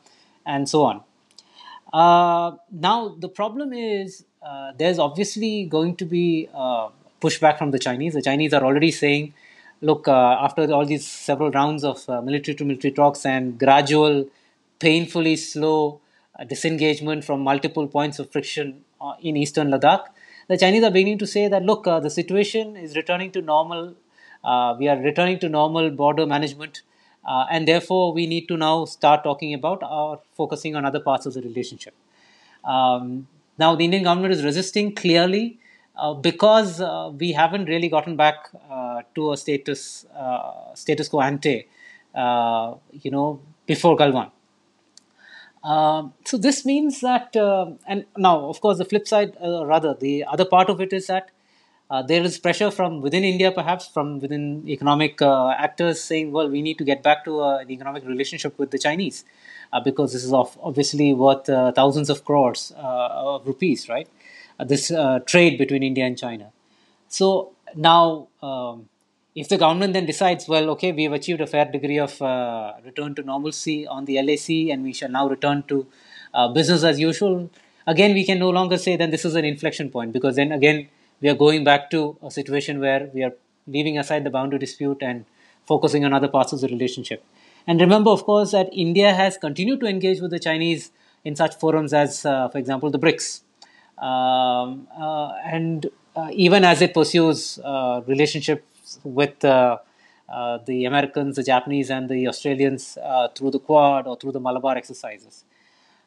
and 0.46 0.68
so 0.68 0.85
on. 0.85 1.03
Uh, 1.92 2.57
now, 2.70 3.09
the 3.18 3.29
problem 3.29 3.72
is 3.72 4.24
uh, 4.42 4.72
there's 4.79 4.98
obviously 4.98 5.64
going 5.64 5.96
to 5.96 6.05
be 6.05 6.48
uh, 6.55 6.88
pushback 7.20 7.59
from 7.59 7.72
the 7.72 7.79
Chinese. 7.79 8.14
The 8.14 8.22
Chinese 8.22 8.55
are 8.55 8.64
already 8.64 8.92
saying, 8.92 9.35
look, 9.81 10.09
uh, 10.09 10.37
after 10.40 10.71
all 10.73 10.85
these 10.85 11.07
several 11.07 11.51
rounds 11.51 11.85
of 11.85 12.09
uh, 12.09 12.21
military 12.23 12.55
to 12.57 12.64
military 12.64 12.93
talks 12.93 13.25
and 13.27 13.59
gradual, 13.59 14.27
painfully 14.79 15.37
slow 15.37 16.01
uh, 16.38 16.45
disengagement 16.45 17.25
from 17.25 17.40
multiple 17.40 17.87
points 17.87 18.19
of 18.19 18.31
friction 18.31 18.85
uh, 19.01 19.14
in 19.21 19.37
eastern 19.37 19.71
Ladakh, 19.71 20.07
the 20.49 20.57
Chinese 20.57 20.83
are 20.83 20.90
beginning 20.90 21.19
to 21.19 21.27
say 21.27 21.49
that, 21.49 21.62
look, 21.62 21.87
uh, 21.87 22.01
the 22.01 22.11
situation 22.11 22.77
is 22.77 22.97
returning 22.97 23.31
to 23.31 23.40
normal. 23.40 23.95
Uh, 24.43 24.75
we 24.79 24.88
are 24.88 24.97
returning 24.97 25.38
to 25.38 25.49
normal 25.49 25.90
border 25.90 26.27
management. 26.27 26.83
and 27.57 27.69
therefore, 27.69 28.12
we 28.12 28.27
need 28.27 28.47
to 28.49 28.57
now 28.57 28.85
start 28.85 29.23
talking 29.23 29.53
about 29.55 29.83
or 29.83 30.21
focusing 30.38 30.75
on 30.79 30.85
other 30.85 31.01
parts 31.01 31.27
of 31.27 31.35
the 31.35 31.43
relationship. 31.43 31.95
Um, 32.64 33.29
now, 33.59 33.77
the 33.77 33.85
Indian 33.85 34.03
government 34.03 34.35
is 34.35 34.43
resisting 34.45 34.95
clearly 34.95 35.60
uh, 36.01 36.15
because 36.15 36.81
uh, 36.81 37.13
we 37.19 37.33
haven't 37.33 37.67
really 37.67 37.89
gotten 37.89 38.17
back 38.17 38.49
uh, 38.71 39.03
to 39.15 39.33
a 39.33 39.37
status 39.37 40.07
uh, 40.17 40.75
status 40.75 41.09
quo 41.09 41.21
ante, 41.21 41.69
uh, 42.15 42.75
you 42.93 43.11
know, 43.11 43.41
before 43.67 43.97
Galwan. 43.97 44.31
Um, 45.63 46.15
so 46.25 46.39
this 46.39 46.65
means 46.65 47.01
that, 47.01 47.37
and 47.87 48.07
now 48.17 48.47
of 48.49 48.63
course 48.63 48.79
the 48.79 48.87
flip 48.87 49.07
side, 49.07 49.37
rather 49.43 49.93
the 49.93 50.25
other 50.25 50.47
part 50.47 50.71
of 50.71 50.81
it 50.81 50.95
is 50.95 51.09
that 51.09 51.31
there 52.09 52.23
is 52.23 52.39
pressure 52.39 52.71
from 52.71 53.03
within 53.03 53.23
India, 53.25 53.53
perhaps 53.53 53.87
from 53.87 54.21
within 54.21 54.67
economic 54.67 55.21
actors, 55.21 56.03
saying, 56.03 56.33
well, 56.33 56.49
we 56.49 56.63
need 56.63 56.79
to 56.79 56.85
get 56.85 57.03
back 57.03 57.27
to 57.27 57.43
an 57.43 57.71
economic 57.71 58.07
relationship 58.07 58.59
with 58.59 58.71
the 58.71 58.79
Chinese. 58.79 59.25
because 59.85 60.15
this 60.15 60.25
is 60.25 60.33
of, 60.33 60.59
obviously 60.63 61.13
worth 61.13 61.47
thousands 61.75 62.09
of 62.09 62.25
crores 62.25 62.73
of 62.77 63.47
rupees, 63.47 63.87
right? 63.91 64.09
Uh, 64.61 64.64
this 64.64 64.90
uh, 64.90 65.20
trade 65.20 65.57
between 65.57 65.83
India 65.83 66.05
and 66.05 66.18
China. 66.18 66.53
So 67.09 67.53
now, 67.75 68.29
um, 68.42 68.90
if 69.35 69.49
the 69.49 69.57
government 69.57 69.94
then 69.94 70.05
decides, 70.05 70.46
well, 70.49 70.68
okay, 70.70 70.92
we 70.92 71.05
have 71.05 71.14
achieved 71.14 71.40
a 71.40 71.46
fair 71.46 71.64
degree 71.64 71.99
of 71.99 72.20
uh, 72.20 72.75
return 72.85 73.14
to 73.14 73.23
normalcy 73.23 73.87
on 73.87 74.05
the 74.05 74.20
LAC 74.20 74.70
and 74.70 74.83
we 74.83 74.92
shall 74.92 75.09
now 75.09 75.27
return 75.27 75.62
to 75.68 75.87
uh, 76.35 76.49
business 76.49 76.85
as 76.85 77.01
usual, 77.01 77.49
again, 77.87 78.12
we 78.12 78.23
can 78.23 78.38
no 78.38 78.51
longer 78.51 78.77
say 78.77 78.96
then 78.96 79.11
this 79.11 79.25
is 79.25 79.35
an 79.35 79.46
inflection 79.46 79.88
point 79.88 80.12
because 80.12 80.37
then 80.37 80.53
again, 80.53 80.88
we 81.23 81.31
are 81.31 81.35
going 81.35 81.64
back 81.64 81.90
to 81.92 82.18
a 82.23 82.31
situation 82.31 82.81
where 82.81 83.09
we 83.14 83.23
are 83.23 83.33
leaving 83.66 83.99
aside 83.99 84.25
the 84.25 84.31
boundary 84.31 84.59
dispute 84.59 84.99
and 85.01 85.25
focusing 85.66 86.05
on 86.05 86.12
other 86.12 86.29
parts 86.29 86.53
of 86.53 86.61
the 86.61 86.68
relationship. 86.68 87.25
And 87.66 87.81
remember, 87.81 88.11
of 88.11 88.25
course, 88.25 88.51
that 88.51 88.68
India 88.75 89.14
has 89.14 89.38
continued 89.38 89.81
to 89.81 89.87
engage 89.87 90.20
with 90.20 90.33
the 90.33 90.38
Chinese 90.38 90.90
in 91.25 91.35
such 91.35 91.55
forums 91.55 91.94
as, 91.94 92.27
uh, 92.27 92.49
for 92.51 92.59
example, 92.59 92.90
the 92.90 92.99
BRICS, 92.99 93.40
um, 94.01 94.89
uh, 94.99 95.33
and 95.45 95.87
uh, 96.17 96.29
even 96.33 96.65
as 96.65 96.81
it 96.83 96.95
pursues 96.95 97.59
uh, 97.63 98.01
relationships 98.07 98.99
with 99.05 99.39
the 99.41 99.79
Americans, 100.87 101.37
the 101.37 101.43
Japanese, 101.43 101.91
and 101.91 102.09
the 102.09 102.27
Australians 102.29 102.99
through 103.35 103.51
the 103.51 103.59
Quad 103.61 104.07
or 104.07 104.17
through 104.17 104.33
the 104.33 104.41
Malabar 104.41 104.77
exercises. 104.77 105.45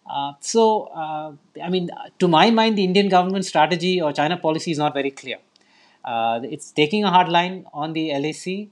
Uh, 0.10 0.34
so, 0.42 0.84
uh, 0.94 1.32
I 1.64 1.70
mean, 1.70 1.90
to 2.20 2.28
my 2.28 2.52
mind, 2.52 2.78
the 2.78 2.84
Indian 2.84 3.10
government 3.10 3.46
strategy 3.46 4.02
or 4.02 4.12
China 4.12 4.38
policy 4.38 4.72
is 4.72 4.78
not 4.78 4.94
very 4.94 5.12
clear. 5.12 5.38
Uh, 6.04 6.42
it's 6.44 6.72
taking 6.72 7.06
a 7.06 7.10
hard 7.10 7.30
line 7.30 7.66
on 7.74 7.94
the 7.94 8.12
LAC, 8.12 8.68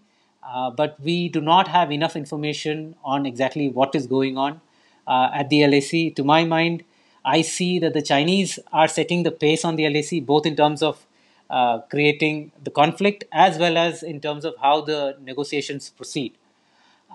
but 0.76 1.00
we 1.00 1.30
do 1.30 1.40
not 1.40 1.70
have 1.70 1.92
enough 1.92 2.16
information 2.16 2.96
on 3.04 3.26
exactly 3.26 3.70
what 3.70 3.96
is 3.96 4.08
going 4.08 4.38
on 4.38 4.60
at 5.08 5.50
the 5.50 5.66
LAC. 5.68 6.16
To 6.16 6.24
my 6.24 6.44
mind, 6.44 6.84
I 7.24 7.42
see 7.42 7.80
that 7.80 7.94
the 7.94 8.02
Chinese 8.02 8.60
are 8.72 8.88
setting 8.88 9.24
the 9.24 9.32
pace 9.32 9.64
on 9.64 9.76
the 9.76 9.86
LAC, 9.86 10.22
both 10.22 10.46
in 10.46 10.56
terms 10.56 10.82
of 10.82 11.06
uh, 11.50 11.80
creating 11.90 12.52
the 12.64 12.72
conflict 12.72 13.26
as 13.32 13.58
well 13.58 13.78
as 13.78 14.04
in 14.04 14.20
terms 14.22 14.46
of 14.46 14.56
how 14.62 14.82
the 14.82 15.18
negotiations 15.22 15.90
proceed. 15.90 16.34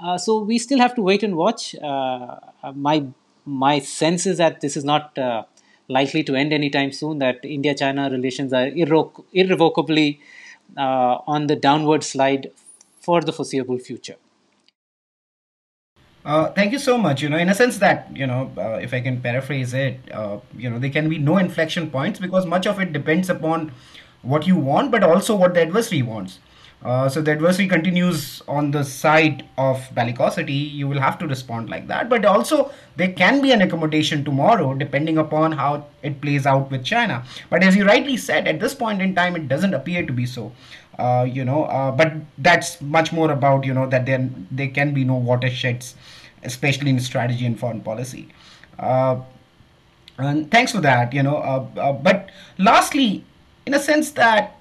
Uh, 0.03 0.19
so 0.19 0.39
we 0.43 0.59
still 0.59 0.79
have 0.79 0.95
to 0.95 1.03
wait 1.03 1.23
and 1.23 1.37
watch. 1.37 1.75
Uh, 1.77 2.37
my 2.75 3.05
my 3.45 3.79
sense 3.79 4.27
is 4.27 4.39
that 4.39 4.61
this 4.61 4.77
is 4.77 4.85
not 4.85 5.17
uh, 5.19 5.45
likely 5.89 6.23
to 6.25 6.35
end 6.35 6.53
anytime 6.53 6.93
soon. 6.93 7.19
That 7.19 7.45
India-China 7.45 8.11
relations 8.11 8.53
are 8.53 8.67
irre- 8.67 9.25
irrevocably 9.33 10.21
uh, 10.77 11.19
on 11.27 11.47
the 11.47 11.57
downward 11.57 12.05
slide 12.05 12.51
for 13.01 13.21
the 13.23 13.33
foreseeable 13.33 13.79
future. 13.79 14.17
Uh, 16.27 16.51
thank 16.55 16.73
you 16.73 16.79
so 16.79 16.99
much. 16.99 17.23
You 17.23 17.29
know, 17.29 17.37
in 17.37 17.49
a 17.49 17.55
sense 17.55 17.79
that 17.79 18.11
you 18.13 18.27
know, 18.27 18.51
uh, 18.59 18.81
if 18.83 18.93
I 18.93 19.01
can 19.01 19.21
paraphrase 19.21 19.73
it, 19.75 20.01
uh, 20.13 20.41
you 20.59 20.69
know, 20.69 20.81
there 20.81 20.91
can 20.91 21.09
be 21.09 21.19
no 21.19 21.39
inflection 21.39 21.89
points 21.89 22.19
because 22.19 22.45
much 22.45 22.67
of 22.67 22.81
it 22.81 22.93
depends 22.93 23.31
upon 23.31 23.71
what 24.23 24.45
you 24.45 24.57
want, 24.57 24.91
but 24.91 25.05
also 25.05 25.37
what 25.37 25.55
the 25.55 25.63
adversary 25.63 26.03
wants. 26.03 26.41
Uh, 26.85 27.09
so 27.09 27.23
the 27.23 27.31
adversary 27.31 27.69
continues 27.69 28.43
on 28.49 28.73
the 28.73 28.83
side 28.83 29.45
of 29.57 29.79
bellicosity, 29.95 30.71
you 30.73 30.87
will 30.89 31.01
have 31.01 31.17
to 31.19 31.27
respond 31.27 31.71
like 31.71 31.87
that. 31.87 32.09
But 32.09 32.25
also 32.25 32.73
there 32.97 33.13
can 33.13 33.41
be 33.41 33.53
an 33.53 33.63
accommodation 33.63 34.25
tomorrow, 34.25 34.75
depending 34.75 35.19
upon 35.19 35.53
how 35.53 35.87
it 36.03 36.21
plays 36.21 36.45
out 36.45 36.71
with 36.73 36.85
China. 36.85 37.25
But 37.51 37.63
as 37.63 37.77
you 37.77 37.87
rightly 37.87 38.17
said, 38.17 38.49
at 38.49 38.59
this 38.59 38.75
point 38.75 39.01
in 39.01 39.15
time, 39.15 39.37
it 39.37 39.47
doesn't 39.49 39.75
appear 39.75 40.05
to 40.05 40.13
be 40.13 40.27
so. 40.27 40.53
Uh, 40.99 41.27
you 41.31 41.45
know, 41.45 41.95
but 41.97 42.15
that's 42.39 42.81
much 42.81 43.13
more 43.13 43.31
about 43.31 43.65
you 43.65 43.75
know 43.75 43.87
that 43.87 44.07
there 44.07 44.31
there 44.51 44.69
can 44.69 44.95
be 44.95 45.05
no 45.05 45.17
watersheds 45.17 45.95
especially 46.47 46.91
in 46.91 47.01
strategy 47.01 47.45
and 47.45 47.59
foreign 47.59 47.81
policy. 47.81 48.29
Uh, 48.79 49.21
and 50.19 50.51
thanks 50.51 50.73
for 50.73 50.81
that, 50.81 51.13
you 51.13 51.23
know. 51.23 51.37
Uh, 51.37 51.67
uh, 51.81 51.93
but 51.93 52.31
lastly, 52.59 53.25
in 53.67 53.75
a 53.75 53.81
sense 53.81 54.13
that 54.13 54.57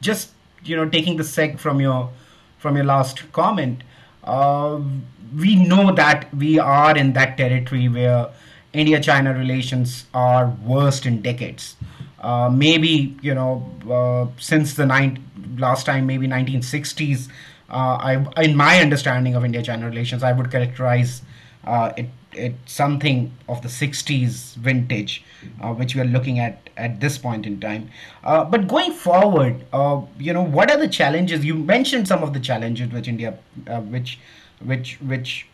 just 0.00 0.30
you 0.64 0.76
know 0.76 0.88
taking 0.88 1.16
the 1.16 1.22
seg 1.22 1.58
from 1.58 1.80
your 1.80 2.10
from 2.58 2.76
your 2.76 2.84
last 2.84 3.32
comment, 3.32 3.82
uh, 4.24 4.78
we 5.36 5.56
know 5.56 5.92
that 5.92 6.32
we 6.34 6.58
are 6.58 6.96
in 6.96 7.12
that 7.14 7.36
territory 7.36 7.88
where 7.88 8.28
India-China 8.72 9.34
relations 9.34 10.04
are 10.14 10.46
worst 10.64 11.06
in 11.06 11.22
decades. 11.22 11.76
Uh, 12.20 12.50
maybe 12.52 13.16
you 13.22 13.34
know 13.34 13.64
uh, 13.90 14.26
since 14.38 14.74
the 14.74 14.86
nine 14.86 15.18
last 15.58 15.86
time 15.86 16.06
maybe 16.06 16.28
1960s. 16.28 17.28
Uh, 17.70 18.24
I, 18.36 18.42
in 18.42 18.56
my 18.56 18.80
understanding 18.80 19.34
of 19.34 19.44
India-China 19.44 19.86
relations, 19.86 20.22
I 20.22 20.32
would 20.32 20.50
characterize 20.50 21.22
uh, 21.64 21.92
it 21.96 22.06
it 22.32 22.54
something 22.66 23.32
of 23.48 23.60
the 23.62 23.68
60s 23.68 24.54
vintage, 24.54 25.24
uh, 25.60 25.72
which 25.74 25.94
we 25.94 26.00
are 26.00 26.04
looking 26.04 26.38
at 26.38 26.70
at 26.76 27.00
this 27.00 27.18
point 27.18 27.46
in 27.46 27.60
time. 27.60 27.90
Uh, 28.24 28.44
but 28.44 28.68
going 28.68 28.92
forward, 28.92 29.64
uh, 29.72 30.00
you 30.18 30.32
know, 30.32 30.42
what 30.42 30.70
are 30.70 30.78
the 30.78 30.88
challenges? 30.88 31.44
You 31.44 31.54
mentioned 31.54 32.06
some 32.08 32.22
of 32.22 32.32
the 32.32 32.40
challenges 32.40 32.92
which 32.92 33.08
India, 33.08 33.38
uh, 33.66 33.80
which 33.80 34.18
which 34.64 34.98
which, 35.00 35.48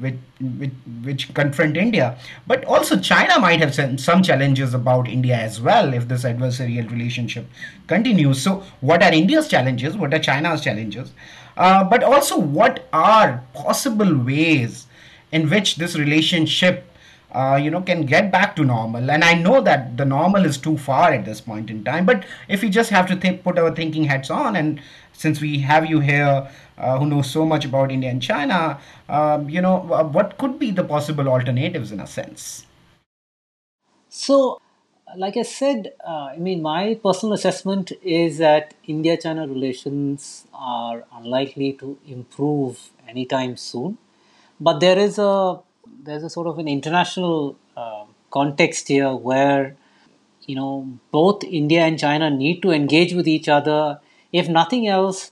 which 0.00 0.14
which 0.40 0.70
which 1.02 1.34
confront 1.34 1.76
India, 1.76 2.16
but 2.46 2.64
also 2.64 2.98
China 2.98 3.38
might 3.40 3.60
have 3.60 3.74
some 4.00 4.22
challenges 4.22 4.74
about 4.74 5.08
India 5.08 5.34
as 5.36 5.60
well 5.60 5.92
if 5.92 6.08
this 6.08 6.24
adversarial 6.24 6.90
relationship 6.90 7.46
continues. 7.86 8.40
So, 8.40 8.62
what 8.80 9.02
are 9.02 9.12
India's 9.12 9.48
challenges? 9.48 9.96
What 9.96 10.14
are 10.14 10.20
China's 10.20 10.62
challenges? 10.62 11.12
Uh, 11.56 11.84
but 11.84 12.02
also, 12.02 12.38
what 12.38 12.88
are 12.92 13.44
possible 13.54 14.16
ways 14.16 14.86
in 15.32 15.48
which 15.50 15.76
this 15.76 15.96
relationship 15.96 16.90
uh, 17.32 17.56
you 17.60 17.70
know 17.70 17.80
can 17.80 18.06
get 18.06 18.30
back 18.30 18.54
to 18.56 18.64
normal? 18.64 19.10
And 19.10 19.24
i 19.24 19.34
know 19.34 19.60
that 19.60 19.96
the 19.96 20.04
normal 20.04 20.44
is 20.44 20.56
too 20.58 20.76
far 20.78 21.12
at 21.12 21.24
this 21.24 21.40
point 21.40 21.70
in 21.70 21.82
time 21.84 22.06
but 22.06 22.24
if 22.48 22.62
we 22.62 22.70
just 22.70 22.90
have 22.90 23.06
to 23.08 23.16
th- 23.16 23.42
put 23.42 23.58
our 23.58 23.74
thinking 23.74 24.04
hats 24.04 24.30
on 24.30 24.54
and 24.56 24.80
since 25.12 25.40
we 25.40 25.58
have 25.58 25.86
you 25.86 26.00
here 26.00 26.48
uh, 26.78 26.98
who 26.98 27.06
knows 27.06 27.30
so 27.30 27.44
much 27.44 27.64
about 27.64 27.90
india 27.90 28.10
and 28.10 28.22
china 28.22 28.78
um, 29.08 29.48
you 29.50 29.60
know 29.60 29.78
what 30.12 30.38
could 30.38 30.58
be 30.58 30.70
the 30.70 30.84
possible 30.84 31.28
alternatives 31.28 31.92
in 31.92 32.00
a 32.00 32.06
sense? 32.06 32.66
So 34.08 34.60
like 35.16 35.36
i 35.36 35.42
said 35.42 35.92
uh, 36.06 36.28
i 36.34 36.36
mean 36.36 36.62
my 36.62 36.94
personal 37.04 37.32
assessment 37.34 37.92
is 38.02 38.38
that 38.38 38.74
india 38.86 39.16
china 39.16 39.46
relations 39.46 40.46
are 40.54 41.04
unlikely 41.18 41.72
to 41.72 41.96
improve 42.06 42.90
anytime 43.08 43.56
soon 43.56 43.96
but 44.60 44.80
there 44.80 44.98
is 44.98 45.18
a 45.18 45.58
there's 46.04 46.24
a 46.24 46.30
sort 46.30 46.46
of 46.46 46.58
an 46.58 46.68
international 46.68 47.56
uh, 47.76 48.04
context 48.30 48.88
here 48.88 49.14
where 49.14 49.76
you 50.46 50.54
know 50.54 50.88
both 51.12 51.44
India 51.44 51.82
and 51.82 51.98
China 51.98 52.30
need 52.30 52.60
to 52.62 52.70
engage 52.70 53.14
with 53.14 53.26
each 53.28 53.48
other, 53.48 54.00
if 54.32 54.48
nothing 54.48 54.86
else, 54.88 55.30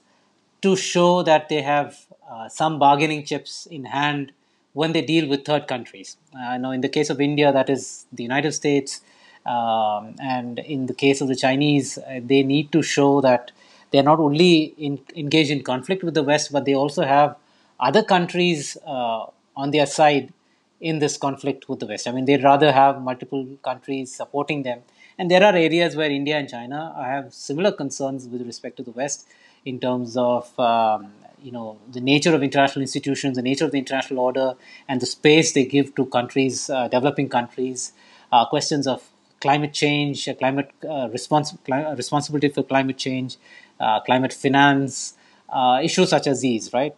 to 0.62 0.77
show 0.77 1.23
that 1.23 1.49
they 1.49 1.62
have 1.62 2.07
uh, 2.31 2.49
some 2.49 2.79
bargaining 2.79 3.25
chips 3.25 3.66
in 3.66 3.85
hand 3.87 4.33
when 4.73 4.92
they 4.92 5.03
deal 5.03 5.29
with 5.29 5.45
third 5.45 5.66
countries. 5.68 6.16
I 6.37 6.57
know 6.59 6.71
in 6.71 6.81
the 6.81 6.88
case 6.88 7.11
of 7.11 7.21
India, 7.21 7.53
that 7.53 7.68
is 7.68 8.07
the 8.12 8.23
United 8.23 8.53
States, 8.53 9.03
um, 9.47 10.15
and 10.21 10.59
in 10.61 10.87
the 10.87 10.95
case 10.95 11.21
of 11.21 11.29
the 11.29 11.37
Chinese, 11.37 11.99
uh, 11.99 12.21
they 12.25 12.43
need 12.43 12.73
to 12.73 12.83
show 12.83 13.21
that 13.21 13.53
they 13.91 13.99
are 13.99 14.05
not 14.05 14.21
only 14.21 14.75
in, 14.79 15.01
engaged 15.17 15.51
in 15.51 15.63
conflict 15.63 16.03
with 16.03 16.15
the 16.15 16.23
West, 16.23 16.53
but 16.53 16.65
they 16.65 16.75
also 16.75 17.05
have 17.05 17.37
other 17.79 18.03
countries 18.03 18.77
uh, 18.87 19.27
on 19.57 19.71
their 19.71 19.87
side 19.87 20.33
in 20.81 20.99
this 20.99 21.17
conflict 21.17 21.69
with 21.69 21.81
the 21.81 21.87
West. 21.87 22.09
I 22.09 22.13
mean, 22.13 22.25
they'd 22.25 22.43
rather 22.43 22.73
have 22.73 23.03
multiple 23.03 23.47
countries 23.63 24.15
supporting 24.15 24.63
them. 24.63 24.81
And 25.19 25.31
there 25.31 25.45
are 25.45 25.55
areas 25.55 25.95
where 25.95 26.11
India 26.11 26.37
and 26.37 26.49
China 26.49 26.95
have 26.97 27.33
similar 27.33 27.71
concerns 27.71 28.27
with 28.27 28.43
respect 28.43 28.77
to 28.79 28.83
the 28.83 28.91
West 28.91 29.29
in 29.65 29.79
terms 29.79 30.17
of 30.17 30.59
um, 30.59 31.13
you 31.41 31.53
know 31.53 31.79
the 31.91 32.01
nature 32.01 32.35
of 32.35 32.43
international 32.43 32.83
institutions, 32.83 33.37
the 33.37 33.43
nature 33.43 33.65
of 33.65 33.73
the 33.73 33.79
international 33.79 34.21
order, 34.21 34.55
and 34.89 35.01
the 35.01 35.07
space 35.07 35.53
they 35.53 35.65
give 35.65 35.95
to 35.97 36.07
countries, 36.07 36.71
uh, 36.71 36.89
developing 36.89 37.29
countries. 37.29 37.93
Uh, 38.33 38.47
questions 38.47 38.87
of 38.87 39.12
climate 39.45 39.73
change, 39.73 40.29
uh, 40.29 40.35
climate 40.35 40.71
uh, 40.85 41.09
respons- 41.17 41.57
cli- 41.65 41.95
responsibility 41.97 42.49
for 42.49 42.63
climate 42.63 42.99
change, 42.99 43.37
uh, 43.81 44.01
climate 44.01 44.33
finance, 44.33 45.15
uh, 45.51 45.81
issues 45.83 46.11
such 46.11 46.27
as 46.27 46.41
these, 46.43 46.73
right? 46.73 46.95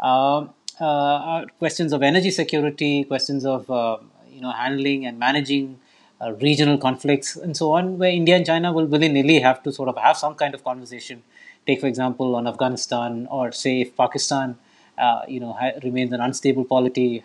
Um, 0.00 0.50
uh, 0.80 1.44
questions 1.58 1.92
of 1.92 2.02
energy 2.02 2.30
security, 2.30 3.04
questions 3.04 3.44
of 3.44 3.68
uh, 3.70 3.98
you 4.30 4.40
know 4.40 4.52
handling 4.52 5.06
and 5.06 5.18
managing 5.18 5.78
uh, 6.20 6.32
regional 6.34 6.78
conflicts 6.78 7.36
and 7.36 7.56
so 7.56 7.72
on, 7.72 7.98
where 7.98 8.10
India 8.10 8.36
and 8.36 8.46
China 8.46 8.72
will 8.72 8.86
willy 8.86 9.08
nilly 9.08 9.40
have 9.40 9.62
to 9.64 9.72
sort 9.72 9.88
of 9.88 9.96
have 9.96 10.16
some 10.16 10.34
kind 10.34 10.54
of 10.54 10.62
conversation. 10.64 11.22
Take, 11.66 11.80
for 11.80 11.86
example, 11.86 12.36
on 12.36 12.46
Afghanistan, 12.46 13.26
or 13.30 13.52
say 13.52 13.80
if 13.82 13.96
Pakistan, 13.96 14.56
uh, 14.96 15.22
you 15.28 15.40
know, 15.40 15.52
ha- 15.52 15.72
remains 15.82 16.12
an 16.12 16.20
unstable 16.20 16.64
polity, 16.64 17.24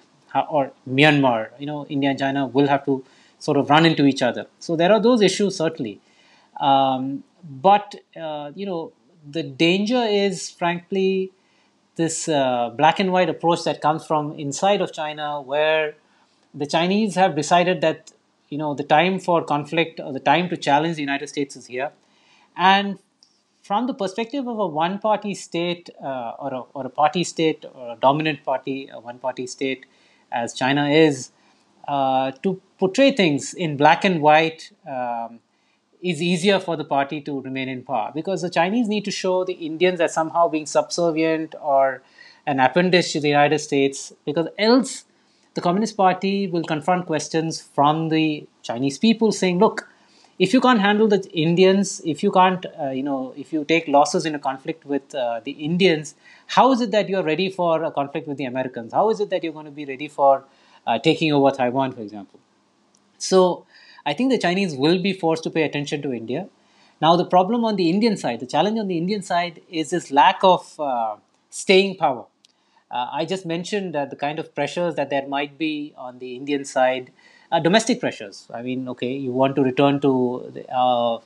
or 0.50 0.72
Myanmar, 0.90 1.50
you 1.60 1.66
know, 1.68 1.86
India 1.88 2.10
and 2.10 2.20
China 2.20 2.48
will 2.48 2.68
have 2.68 2.84
to 2.86 3.04
sort 3.46 3.58
of 3.60 3.70
run 3.74 3.86
into 3.90 4.04
each 4.12 4.22
other. 4.30 4.44
So 4.66 4.76
there 4.82 4.92
are 4.96 5.02
those 5.08 5.22
issues 5.30 5.56
certainly, 5.64 5.96
um, 6.70 7.24
but 7.68 7.96
uh, 8.26 8.52
you 8.56 8.66
know, 8.70 8.82
the 9.38 9.44
danger 9.44 10.04
is 10.24 10.50
frankly 10.62 11.32
this 12.02 12.18
uh, 12.28 12.70
black 12.82 13.00
and 13.04 13.12
white 13.16 13.30
approach 13.36 13.64
that 13.70 13.82
comes 13.88 14.06
from 14.06 14.32
inside 14.46 14.82
of 14.86 14.94
China, 15.02 15.42
where 15.52 15.96
the 16.54 16.68
Chinese 16.76 17.16
have 17.16 17.36
decided 17.36 17.82
that 17.82 18.12
you 18.50 18.58
know 18.62 18.74
the 18.82 18.88
time 18.98 19.20
for 19.20 19.44
conflict 19.44 20.00
or 20.00 20.14
the 20.20 20.26
time 20.32 20.50
to 20.54 20.58
challenge 20.68 20.96
the 20.96 21.06
United 21.10 21.28
States 21.36 21.56
is 21.62 21.68
here, 21.76 21.92
and 22.56 22.98
from 23.70 23.88
the 23.88 23.94
perspective 23.94 24.48
of 24.54 24.60
a 24.60 24.68
one-party 24.68 25.34
state 25.34 25.90
uh, 26.04 26.34
or, 26.38 26.54
a, 26.54 26.62
or 26.74 26.86
a 26.86 26.90
party 26.90 27.24
state 27.24 27.66
or 27.74 27.94
a 27.94 27.96
dominant 27.96 28.44
party, 28.44 28.90
a 28.92 29.00
one-party 29.00 29.48
state, 29.48 29.86
as 30.32 30.54
China 30.54 30.90
is, 30.90 31.32
to 31.88 32.62
portray 32.80 33.12
things 33.12 33.54
in 33.54 33.78
black 33.78 34.04
and 34.04 34.22
white. 34.22 34.72
Um, 34.88 35.40
is 36.04 36.22
easier 36.22 36.60
for 36.60 36.76
the 36.76 36.84
party 36.84 37.22
to 37.22 37.40
remain 37.42 37.70
in 37.70 37.82
power 37.82 38.12
because 38.14 38.42
the 38.42 38.50
Chinese 38.50 38.90
need 38.90 39.06
to 39.06 39.12
show 39.12 39.46
the 39.46 39.54
Indians 39.54 40.02
as 40.02 40.14
somehow 40.14 40.50
being 40.50 40.66
subservient 40.66 41.56
or 41.62 42.04
an 42.46 42.60
appendage 42.60 43.14
to 43.14 43.22
the 43.22 43.30
United 43.30 43.60
States 43.60 44.12
because 44.26 44.50
else 44.60 45.06
the 45.54 45.62
Communist 45.62 45.96
Party 45.96 46.48
will 46.48 46.64
confront 46.64 47.06
questions 47.06 47.62
from 47.62 48.10
the 48.10 48.46
Chinese 48.64 48.98
people 48.98 49.32
saying, 49.32 49.60
look, 49.60 49.88
if 50.40 50.52
you 50.52 50.60
can't 50.60 50.82
handle 50.82 51.08
the 51.08 51.24
Indians, 51.32 52.02
if 52.04 52.24
you 52.24 52.32
can't, 52.32 52.66
uh, 52.82 52.90
you 52.90 53.04
know, 53.04 53.34
if 53.38 53.54
you 53.54 53.64
take 53.64 53.88
losses 53.88 54.26
in 54.26 54.34
a 54.36 54.40
conflict 54.40 54.84
with 54.84 55.14
uh, 55.14 55.42
the 55.44 55.52
Indians, 55.52 56.16
how 56.48 56.72
is 56.72 56.82
it 56.82 56.92
that 56.92 57.08
you're 57.08 57.24
ready 57.24 57.50
for 57.50 57.84
a 57.84 57.92
conflict 57.92 58.28
with 58.28 58.38
the 58.38 58.46
Americans? 58.46 58.92
How 58.94 59.10
is 59.12 59.20
it 59.20 59.30
that 59.30 59.44
you're 59.44 59.54
going 59.54 59.66
to 59.66 59.72
be 59.72 59.86
ready 59.86 60.08
for 60.08 60.44
uh, 60.86 61.00
taking 61.00 61.32
over 61.32 61.52
Taiwan, 61.52 61.92
for 61.92 62.02
example? 62.02 62.40
So 63.18 63.66
I 64.06 64.14
think 64.14 64.32
the 64.32 64.38
Chinese 64.38 64.76
will 64.76 65.02
be 65.02 65.14
forced 65.14 65.44
to 65.44 65.50
pay 65.50 65.64
attention 65.64 66.02
to 66.02 66.14
India. 66.14 66.48
Now, 67.02 67.16
the 67.16 67.26
problem 67.26 67.66
on 67.66 67.76
the 67.76 67.90
Indian 67.90 68.18
side, 68.18 68.40
the 68.40 68.46
challenge 68.46 68.80
on 68.80 68.88
the 68.88 68.98
Indian 68.98 69.22
side 69.22 69.62
is 69.70 69.90
this 69.90 70.12
lack 70.12 70.40
of 70.44 70.80
uh, 70.80 71.16
staying 71.50 71.98
power. 71.98 72.26
Uh, 72.92 73.08
I 73.12 73.26
just 73.26 73.46
mentioned 73.46 73.96
the 73.96 74.16
kind 74.16 74.40
of 74.40 74.54
pressures 74.54 74.96
that 74.96 75.10
there 75.10 75.28
might 75.28 75.58
be 75.58 75.94
on 75.98 76.20
the 76.20 76.36
Indian 76.36 76.64
side, 76.64 77.12
uh, 77.52 77.60
domestic 77.60 78.00
pressures. 78.00 78.48
I 78.54 78.62
mean, 78.62 78.88
okay, 78.90 79.12
you 79.12 79.32
want 79.32 79.56
to 79.56 79.64
return 79.64 80.00
to 80.02 80.52
the, 80.54 80.72
uh, 80.72 81.20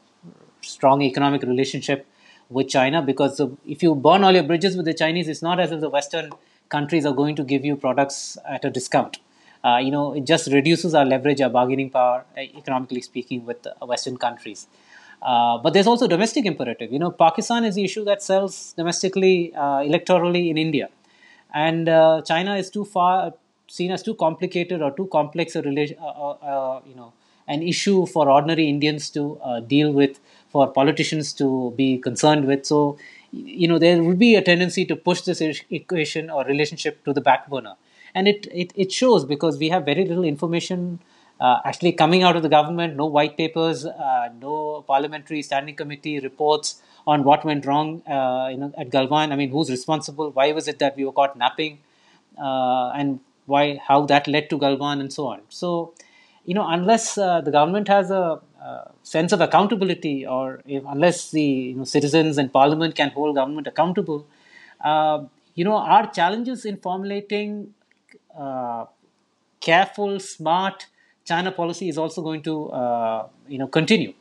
strong 0.61 1.01
economic 1.01 1.43
relationship 1.43 2.05
with 2.49 2.69
China 2.69 3.01
because 3.01 3.41
if 3.65 3.83
you 3.83 3.93
burn 3.93 4.23
all 4.23 4.33
your 4.33 4.43
bridges 4.43 4.77
with 4.77 4.85
the 4.85 4.93
Chinese, 4.93 5.27
it's 5.27 5.41
not 5.41 5.59
as 5.59 5.71
if 5.71 5.81
the 5.81 5.89
Western 5.89 6.31
countries 6.69 7.05
are 7.05 7.13
going 7.13 7.35
to 7.35 7.43
give 7.43 7.65
you 7.65 7.75
products 7.75 8.37
at 8.45 8.63
a 8.65 8.69
discount 8.69 9.19
uh, 9.67 9.77
you 9.85 9.91
know, 9.91 10.05
it 10.13 10.25
just 10.33 10.51
reduces 10.57 10.93
our 10.99 11.05
leverage, 11.13 11.41
our 11.41 11.49
bargaining 11.49 11.89
power, 11.89 12.19
uh, 12.37 12.41
economically 12.61 13.01
speaking, 13.01 13.45
with 13.45 13.67
Western 13.81 14.17
countries. 14.25 14.67
Uh, 15.21 15.57
but 15.57 15.73
there's 15.73 15.87
also 15.87 16.07
domestic 16.07 16.45
imperative. 16.45 16.91
You 16.93 16.99
know, 16.99 17.11
Pakistan 17.11 17.65
is 17.65 17.75
the 17.75 17.83
issue 17.83 18.03
that 18.05 18.21
sells 18.21 18.73
domestically, 18.73 19.53
uh, 19.55 19.79
electorally 19.91 20.49
in 20.51 20.57
India, 20.57 20.89
and 21.53 21.89
uh, 21.89 22.21
China 22.21 22.55
is 22.55 22.69
too 22.69 22.85
far 22.85 23.33
seen 23.77 23.91
as 23.91 24.03
too 24.03 24.13
complicated 24.15 24.81
or 24.81 24.91
too 24.99 25.07
complex 25.07 25.55
a 25.55 25.61
relation. 25.61 25.97
Uh, 25.99 26.79
you 26.87 26.95
know, 26.95 27.13
an 27.47 27.63
issue 27.63 28.05
for 28.05 28.29
ordinary 28.29 28.69
Indians 28.69 29.09
to 29.09 29.23
deal 29.67 29.91
with, 29.91 30.19
for 30.49 30.67
politicians 30.67 31.33
to 31.41 31.73
be 31.77 31.97
concerned 31.97 32.45
with. 32.45 32.65
So, 32.65 32.97
you 33.31 33.67
know, 33.69 33.79
there 33.79 34.03
would 34.03 34.19
be 34.19 34.35
a 34.35 34.41
tendency 34.41 34.85
to 34.85 34.95
push 34.97 35.21
this 35.21 35.41
equation 35.69 36.29
or 36.29 36.43
relationship 36.43 37.03
to 37.05 37.13
the 37.13 37.21
back 37.21 37.49
burner 37.49 37.75
and 38.17 38.27
it, 38.27 38.47
it, 38.51 38.73
it 38.75 38.91
shows 38.91 39.25
because 39.25 39.57
we 39.57 39.69
have 39.69 39.85
very 39.85 40.03
little 40.05 40.23
information 40.23 40.99
uh, 41.39 41.59
actually 41.65 41.91
coming 41.91 42.23
out 42.23 42.35
of 42.35 42.43
the 42.45 42.49
government 42.49 42.95
no 42.95 43.05
white 43.05 43.37
papers 43.37 43.85
uh, 43.85 44.29
no 44.41 44.83
parliamentary 44.87 45.41
standing 45.49 45.75
committee 45.75 46.19
reports 46.19 46.81
on 47.05 47.23
what 47.23 47.45
went 47.45 47.65
wrong 47.65 48.01
uh, 48.07 48.47
at 48.81 48.89
Galwan. 48.89 49.31
i 49.31 49.35
mean 49.35 49.49
who's 49.49 49.69
responsible? 49.69 50.31
Why 50.31 50.51
was 50.51 50.67
it 50.67 50.79
that 50.79 50.97
we 50.97 51.05
were 51.05 51.13
caught 51.19 51.37
napping? 51.37 51.79
Uh, 52.37 52.89
and 52.95 53.19
why 53.45 53.79
how 53.87 54.05
that 54.07 54.27
led 54.27 54.49
to 54.49 54.57
Galwan 54.63 54.99
and 54.99 55.13
so 55.13 55.27
on. 55.27 55.41
So 55.49 55.93
you 56.45 56.53
know 56.57 56.67
unless 56.67 57.17
uh, 57.17 57.41
the 57.41 57.51
government 57.51 57.87
has 57.87 58.11
a 58.11 58.41
uh, 58.61 58.85
sense 59.03 59.31
of 59.31 59.41
accountability 59.41 60.25
or 60.25 60.61
if, 60.65 60.83
unless 60.87 61.31
the 61.31 61.41
you 61.43 61.75
know, 61.75 61.83
citizens 61.83 62.37
and 62.37 62.51
parliament 62.51 62.95
can 62.95 63.09
hold 63.11 63.35
government 63.35 63.67
accountable 63.67 64.25
you 65.57 65.65
know 65.65 65.77
our 65.93 66.05
challenges 66.17 66.65
in 66.65 66.77
formulating 66.77 67.51
uh, 67.63 67.76
careful, 69.59 70.19
smart 70.19 70.87
China 71.25 71.51
policy 71.51 71.89
is 71.89 71.97
also 71.97 72.21
going 72.21 72.41
to 72.43 72.69
uh, 72.69 73.27
you 73.47 73.57
know 73.57 73.67
continue. 73.67 74.13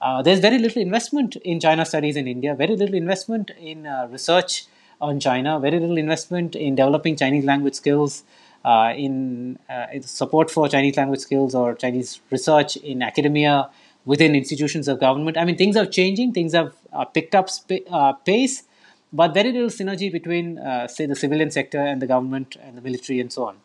Uh, 0.00 0.20
there's 0.22 0.40
very 0.40 0.58
little 0.58 0.82
investment 0.82 1.36
in 1.36 1.60
China 1.60 1.84
studies 1.84 2.16
in 2.16 2.26
India, 2.26 2.54
very 2.54 2.76
little 2.76 2.94
investment 2.94 3.50
in 3.58 3.86
uh, 3.86 4.08
research 4.10 4.66
on 5.00 5.20
China, 5.20 5.58
very 5.60 5.78
little 5.78 5.96
investment 5.96 6.56
in 6.56 6.74
developing 6.74 7.16
Chinese 7.16 7.44
language 7.44 7.74
skills, 7.74 8.24
uh, 8.64 8.92
in, 8.96 9.58
uh, 9.68 9.86
support 10.00 10.50
for 10.50 10.68
Chinese 10.68 10.96
language 10.96 11.20
skills 11.20 11.54
or 11.54 11.74
Chinese 11.74 12.20
research 12.30 12.76
in 12.78 13.02
academia, 13.02 13.70
within 14.04 14.34
institutions 14.34 14.88
of 14.88 14.98
government. 14.98 15.36
I 15.36 15.44
mean, 15.44 15.56
things 15.56 15.76
are 15.76 15.86
changing, 15.86 16.32
things 16.32 16.52
have 16.54 16.74
uh, 16.92 17.04
picked 17.04 17.34
up 17.36 17.48
sp- 17.50 17.86
uh, 17.90 18.12
pace, 18.14 18.64
but 19.12 19.34
very 19.34 19.52
little 19.52 19.68
synergy 19.68 20.10
between, 20.10 20.58
say, 20.88 21.06
the 21.06 21.16
civilian 21.16 21.50
sector 21.50 21.78
and 21.78 22.00
the 22.00 22.06
government 22.06 22.56
and 22.62 22.76
the 22.76 22.80
military 22.80 23.20
and 23.20 23.32
so 23.32 23.46
on. 23.46 23.56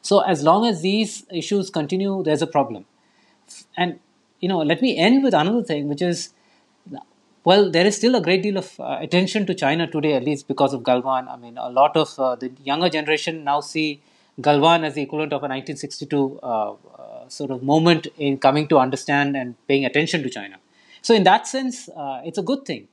So, 0.00 0.20
as 0.20 0.42
long 0.42 0.66
as 0.66 0.82
these 0.82 1.24
issues 1.30 1.70
continue, 1.70 2.22
there's 2.24 2.42
a 2.42 2.46
problem. 2.46 2.86
And 3.76 4.00
you 4.42 4.48
know, 4.48 4.58
let 4.58 4.82
me 4.82 4.98
end 4.98 5.22
with 5.22 5.32
another 5.32 5.62
thing, 5.62 5.88
which 5.88 6.02
is, 6.02 6.34
well, 7.44 7.70
there 7.70 7.86
is 7.86 7.96
still 7.96 8.14
a 8.16 8.20
great 8.20 8.42
deal 8.42 8.56
of 8.56 8.78
uh, 8.78 8.98
attention 9.00 9.46
to 9.46 9.54
China 9.54 9.86
today, 9.86 10.14
at 10.14 10.24
least 10.24 10.48
because 10.48 10.74
of 10.74 10.82
Galwan. 10.82 11.28
I 11.28 11.36
mean, 11.36 11.56
a 11.56 11.70
lot 11.70 11.96
of 11.96 12.18
uh, 12.18 12.34
the 12.34 12.52
younger 12.64 12.88
generation 12.88 13.44
now 13.44 13.60
see 13.60 14.00
Galwan 14.40 14.84
as 14.84 14.94
the 14.94 15.02
equivalent 15.02 15.32
of 15.32 15.42
a 15.42 15.48
1962 15.48 16.40
uh, 16.42 16.72
uh, 16.72 17.28
sort 17.28 17.52
of 17.52 17.62
moment 17.62 18.08
in 18.18 18.38
coming 18.38 18.66
to 18.68 18.78
understand 18.78 19.36
and 19.36 19.54
paying 19.68 19.84
attention 19.84 20.22
to 20.24 20.30
China. 20.30 20.56
So, 21.02 21.14
in 21.14 21.22
that 21.24 21.46
sense, 21.46 21.88
uh, 21.88 22.22
it's 22.24 22.38
a 22.38 22.42
good 22.42 22.64
thing. 22.64 22.88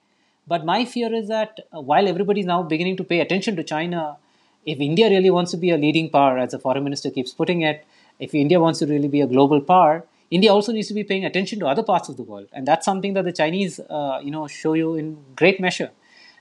But 0.50 0.66
my 0.66 0.84
fear 0.84 1.14
is 1.14 1.28
that 1.28 1.60
while 1.72 2.08
everybody 2.08 2.40
is 2.42 2.48
now 2.48 2.64
beginning 2.64 2.98
to 2.98 3.04
pay 3.04 3.20
attention 3.20 3.56
to 3.58 3.64
China, 3.64 4.18
if 4.66 4.80
India 4.80 5.10
really 5.10 5.30
wants 5.30 5.52
to 5.52 5.58
be 5.58 5.70
a 5.70 5.78
leading 5.78 6.10
power, 6.10 6.40
as 6.40 6.52
the 6.52 6.60
foreign 6.60 6.84
minister 6.84 7.12
keeps 7.12 7.32
putting 7.32 7.62
it, 7.62 7.86
if 8.20 8.34
India 8.34 8.60
wants 8.60 8.80
to 8.80 8.88
really 8.88 9.08
be 9.08 9.22
a 9.22 9.28
global 9.28 9.62
power, 9.62 10.06
India 10.32 10.52
also 10.52 10.72
needs 10.72 10.88
to 10.88 10.96
be 10.96 11.04
paying 11.04 11.26
attention 11.26 11.60
to 11.60 11.68
other 11.68 11.84
parts 11.84 12.10
of 12.10 12.18
the 12.18 12.24
world, 12.24 12.48
and 12.52 12.68
that's 12.68 12.86
something 12.86 13.14
that 13.14 13.26
the 13.26 13.32
Chinese, 13.32 13.80
uh, 13.80 14.20
you 14.24 14.32
know, 14.32 14.48
show 14.48 14.74
you 14.74 14.96
in 14.96 15.18
great 15.36 15.60
measure. 15.60 15.92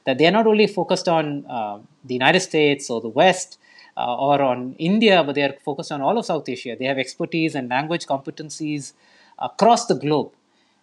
That 0.05 0.19
they 0.19 0.27
are 0.27 0.31
not 0.31 0.47
only 0.47 0.67
focused 0.67 1.09
on 1.09 1.45
uh, 1.47 1.79
the 2.05 2.15
United 2.15 2.41
States 2.41 2.89
or 2.91 3.01
the 3.01 3.09
West 3.09 3.59
uh, 3.97 4.17
or 4.17 4.41
on 4.41 4.75
India, 4.79 5.23
but 5.23 5.35
they 5.35 5.43
are 5.43 5.55
focused 5.65 5.93
on 5.93 6.01
all 6.01 6.17
of 6.19 6.25
South 6.25 6.49
Asia. 6.49 6.77
They 6.79 6.87
have 6.87 6.99
expertise 6.99 7.55
and 7.55 7.69
language 7.69 8.07
competencies 8.07 8.93
across 9.39 9.87
the 9.87 9.95
globe, 9.95 10.33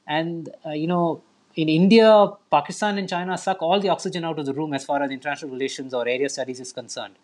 and 0.08 0.50
uh, 0.66 0.72
you 0.72 0.88
know, 0.88 1.24
in 1.56 1.70
India, 1.70 2.28
Pakistan, 2.52 2.98
and 2.98 3.08
China 3.08 3.38
suck 3.38 3.62
all 3.62 3.80
the 3.80 3.90
oxygen 3.90 4.26
out 4.26 4.40
of 4.40 4.46
the 4.46 4.54
room 4.54 4.74
as 4.74 4.84
far 4.84 5.02
as 5.02 5.12
international 5.12 5.52
relations 5.52 5.94
or 5.94 6.08
area 6.08 6.30
studies 6.30 6.60
is 6.60 6.74
concerned, 6.74 7.16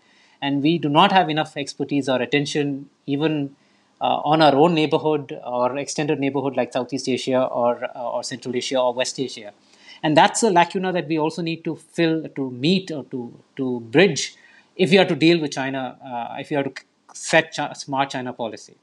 and 0.42 0.64
we 0.64 0.78
do 0.78 0.90
not 0.90 1.12
have 1.12 1.30
enough 1.30 1.58
expertise 1.58 2.08
or 2.08 2.22
attention 2.22 2.90
even 3.06 3.56
uh, 4.00 4.20
on 4.24 4.42
our 4.42 4.56
own 4.56 4.74
neighborhood 4.74 5.40
or 5.46 5.78
extended 5.78 6.20
neighborhood 6.20 6.56
like 6.58 6.74
Southeast 6.74 7.08
Asia 7.08 7.44
or, 7.44 7.84
uh, 7.96 8.12
or 8.12 8.24
Central 8.24 8.56
Asia 8.56 8.80
or 8.80 8.94
West 8.94 9.20
Asia. 9.20 9.52
And 10.02 10.18
that's 10.18 10.42
a 10.42 10.50
lacuna 10.50 10.92
that 10.94 11.08
we 11.08 11.20
also 11.20 11.44
need 11.44 11.64
to 11.66 11.76
fill, 11.76 12.28
to 12.30 12.50
meet, 12.50 12.90
or 12.90 13.04
to, 13.06 13.40
to 13.58 13.82
bridge 13.82 14.36
if 14.76 14.90
we 14.90 14.98
are 14.98 15.06
to 15.06 15.16
deal 15.16 15.40
with 15.40 15.52
China, 15.52 15.98
uh, 16.04 16.40
if 16.40 16.50
we 16.50 16.56
are 16.56 16.64
to 16.64 16.74
set 17.14 17.52
Ch- 17.52 17.76
smart 17.76 18.10
China 18.10 18.34
policy. 18.34 18.76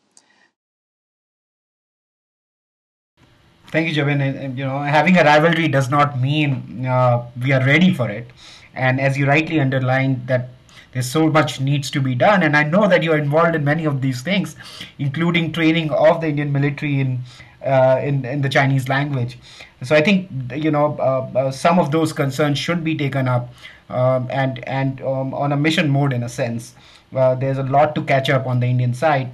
Thank 3.71 3.89
you, 3.89 3.95
Jabin. 3.95 4.21
And, 4.21 4.57
you 4.59 4.65
know, 4.65 4.79
having 4.81 5.17
a 5.19 5.25
rivalry 5.25 5.69
does 5.69 5.91
not 5.91 6.21
mean 6.21 6.87
uh, 6.87 7.27
we 7.43 7.53
are 7.53 7.65
ready 7.65 7.93
for 7.93 8.09
it. 8.09 8.31
And 8.75 9.01
as 9.01 9.19
you 9.19 9.27
rightly 9.27 9.61
underlined, 9.61 10.27
that 10.27 10.49
there's 10.93 11.11
so 11.11 11.29
much 11.29 11.61
needs 11.61 11.91
to 11.91 12.01
be 12.01 12.15
done 12.15 12.43
and 12.43 12.57
i 12.57 12.63
know 12.63 12.89
that 12.89 13.03
you're 13.03 13.19
involved 13.19 13.55
in 13.55 13.63
many 13.63 13.85
of 13.85 14.01
these 14.01 14.23
things 14.23 14.57
including 14.99 15.53
training 15.53 15.91
of 15.91 16.23
the 16.23 16.29
indian 16.29 16.51
military 16.51 16.99
in 16.99 17.21
uh, 17.63 18.01
in, 18.03 18.25
in 18.25 18.41
the 18.41 18.49
Chinese 18.49 18.89
language. 18.89 19.37
So 19.83 19.97
I 19.97 20.01
think 20.01 20.31
you 20.55 20.71
know 20.71 20.97
uh, 21.01 21.39
uh, 21.39 21.51
some 21.51 21.81
of 21.81 21.91
those 21.91 22.13
concerns 22.13 22.57
should 22.57 22.85
be 22.85 22.97
taken 22.97 23.27
up 23.27 23.53
um, 23.91 24.29
and 24.31 24.67
and 24.69 25.01
um, 25.03 25.35
on 25.35 25.51
a 25.53 25.57
mission 25.57 25.91
mode 25.91 26.13
in 26.13 26.23
a 26.23 26.29
sense. 26.29 26.75
Uh, 27.15 27.35
there's 27.35 27.59
a 27.59 27.65
lot 27.65 27.97
to 27.97 28.03
catch 28.05 28.31
up 28.31 28.47
on 28.47 28.61
the 28.61 28.67
Indian 28.67 28.95
side. 28.95 29.33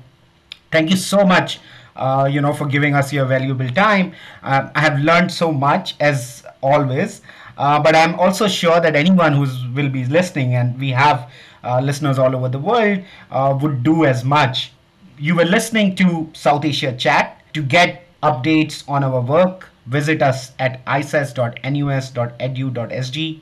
Thank 0.71 0.91
you 0.91 0.97
so 0.97 1.25
much, 1.25 1.61
uh, 1.97 2.29
you 2.31 2.41
know, 2.41 2.53
for 2.53 2.67
giving 2.67 2.95
us 2.95 3.13
your 3.13 3.25
valuable 3.25 3.69
time. 3.71 4.13
Uh, 4.43 4.69
I 4.75 4.81
have 4.81 4.99
learned 5.01 5.33
so 5.33 5.53
much 5.53 5.95
as 6.01 6.45
always. 6.63 7.21
Uh, 7.57 7.81
but 7.81 7.95
I'm 7.95 8.19
also 8.19 8.49
sure 8.49 8.81
that 8.81 8.97
anyone 8.97 9.33
who 9.33 9.47
will 9.75 9.89
be 9.89 10.05
listening, 10.07 10.55
and 10.55 10.77
we 10.79 10.91
have 10.91 11.31
uh, 11.63 11.81
listeners 11.81 12.19
all 12.19 12.35
over 12.35 12.49
the 12.49 12.59
world, 12.59 13.01
uh, 13.31 13.57
would 13.61 13.83
do 13.85 14.05
as 14.05 14.25
much. 14.25 14.73
You 15.19 15.37
were 15.37 15.45
listening 15.45 15.95
to 15.97 16.31
South 16.33 16.65
Asia 16.65 16.93
Chat. 16.93 17.41
To 17.55 17.63
get 17.63 18.03
updates 18.21 18.83
on 18.89 19.05
our 19.05 19.21
work, 19.21 19.69
visit 19.87 20.23
us 20.23 20.51
at 20.59 20.85
isas.nus.edu.sg. 20.87 23.41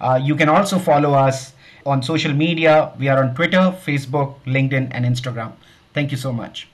Uh, 0.00 0.20
you 0.22 0.36
can 0.36 0.48
also 0.50 0.78
follow 0.78 1.14
us 1.14 1.54
on 1.86 2.02
social 2.02 2.34
media. 2.34 2.92
We 2.98 3.08
are 3.08 3.24
on 3.24 3.34
Twitter, 3.34 3.74
Facebook, 3.86 4.34
LinkedIn, 4.44 4.88
and 4.90 5.06
Instagram. 5.06 5.52
Thank 5.94 6.10
you 6.10 6.18
so 6.18 6.30
much. 6.32 6.68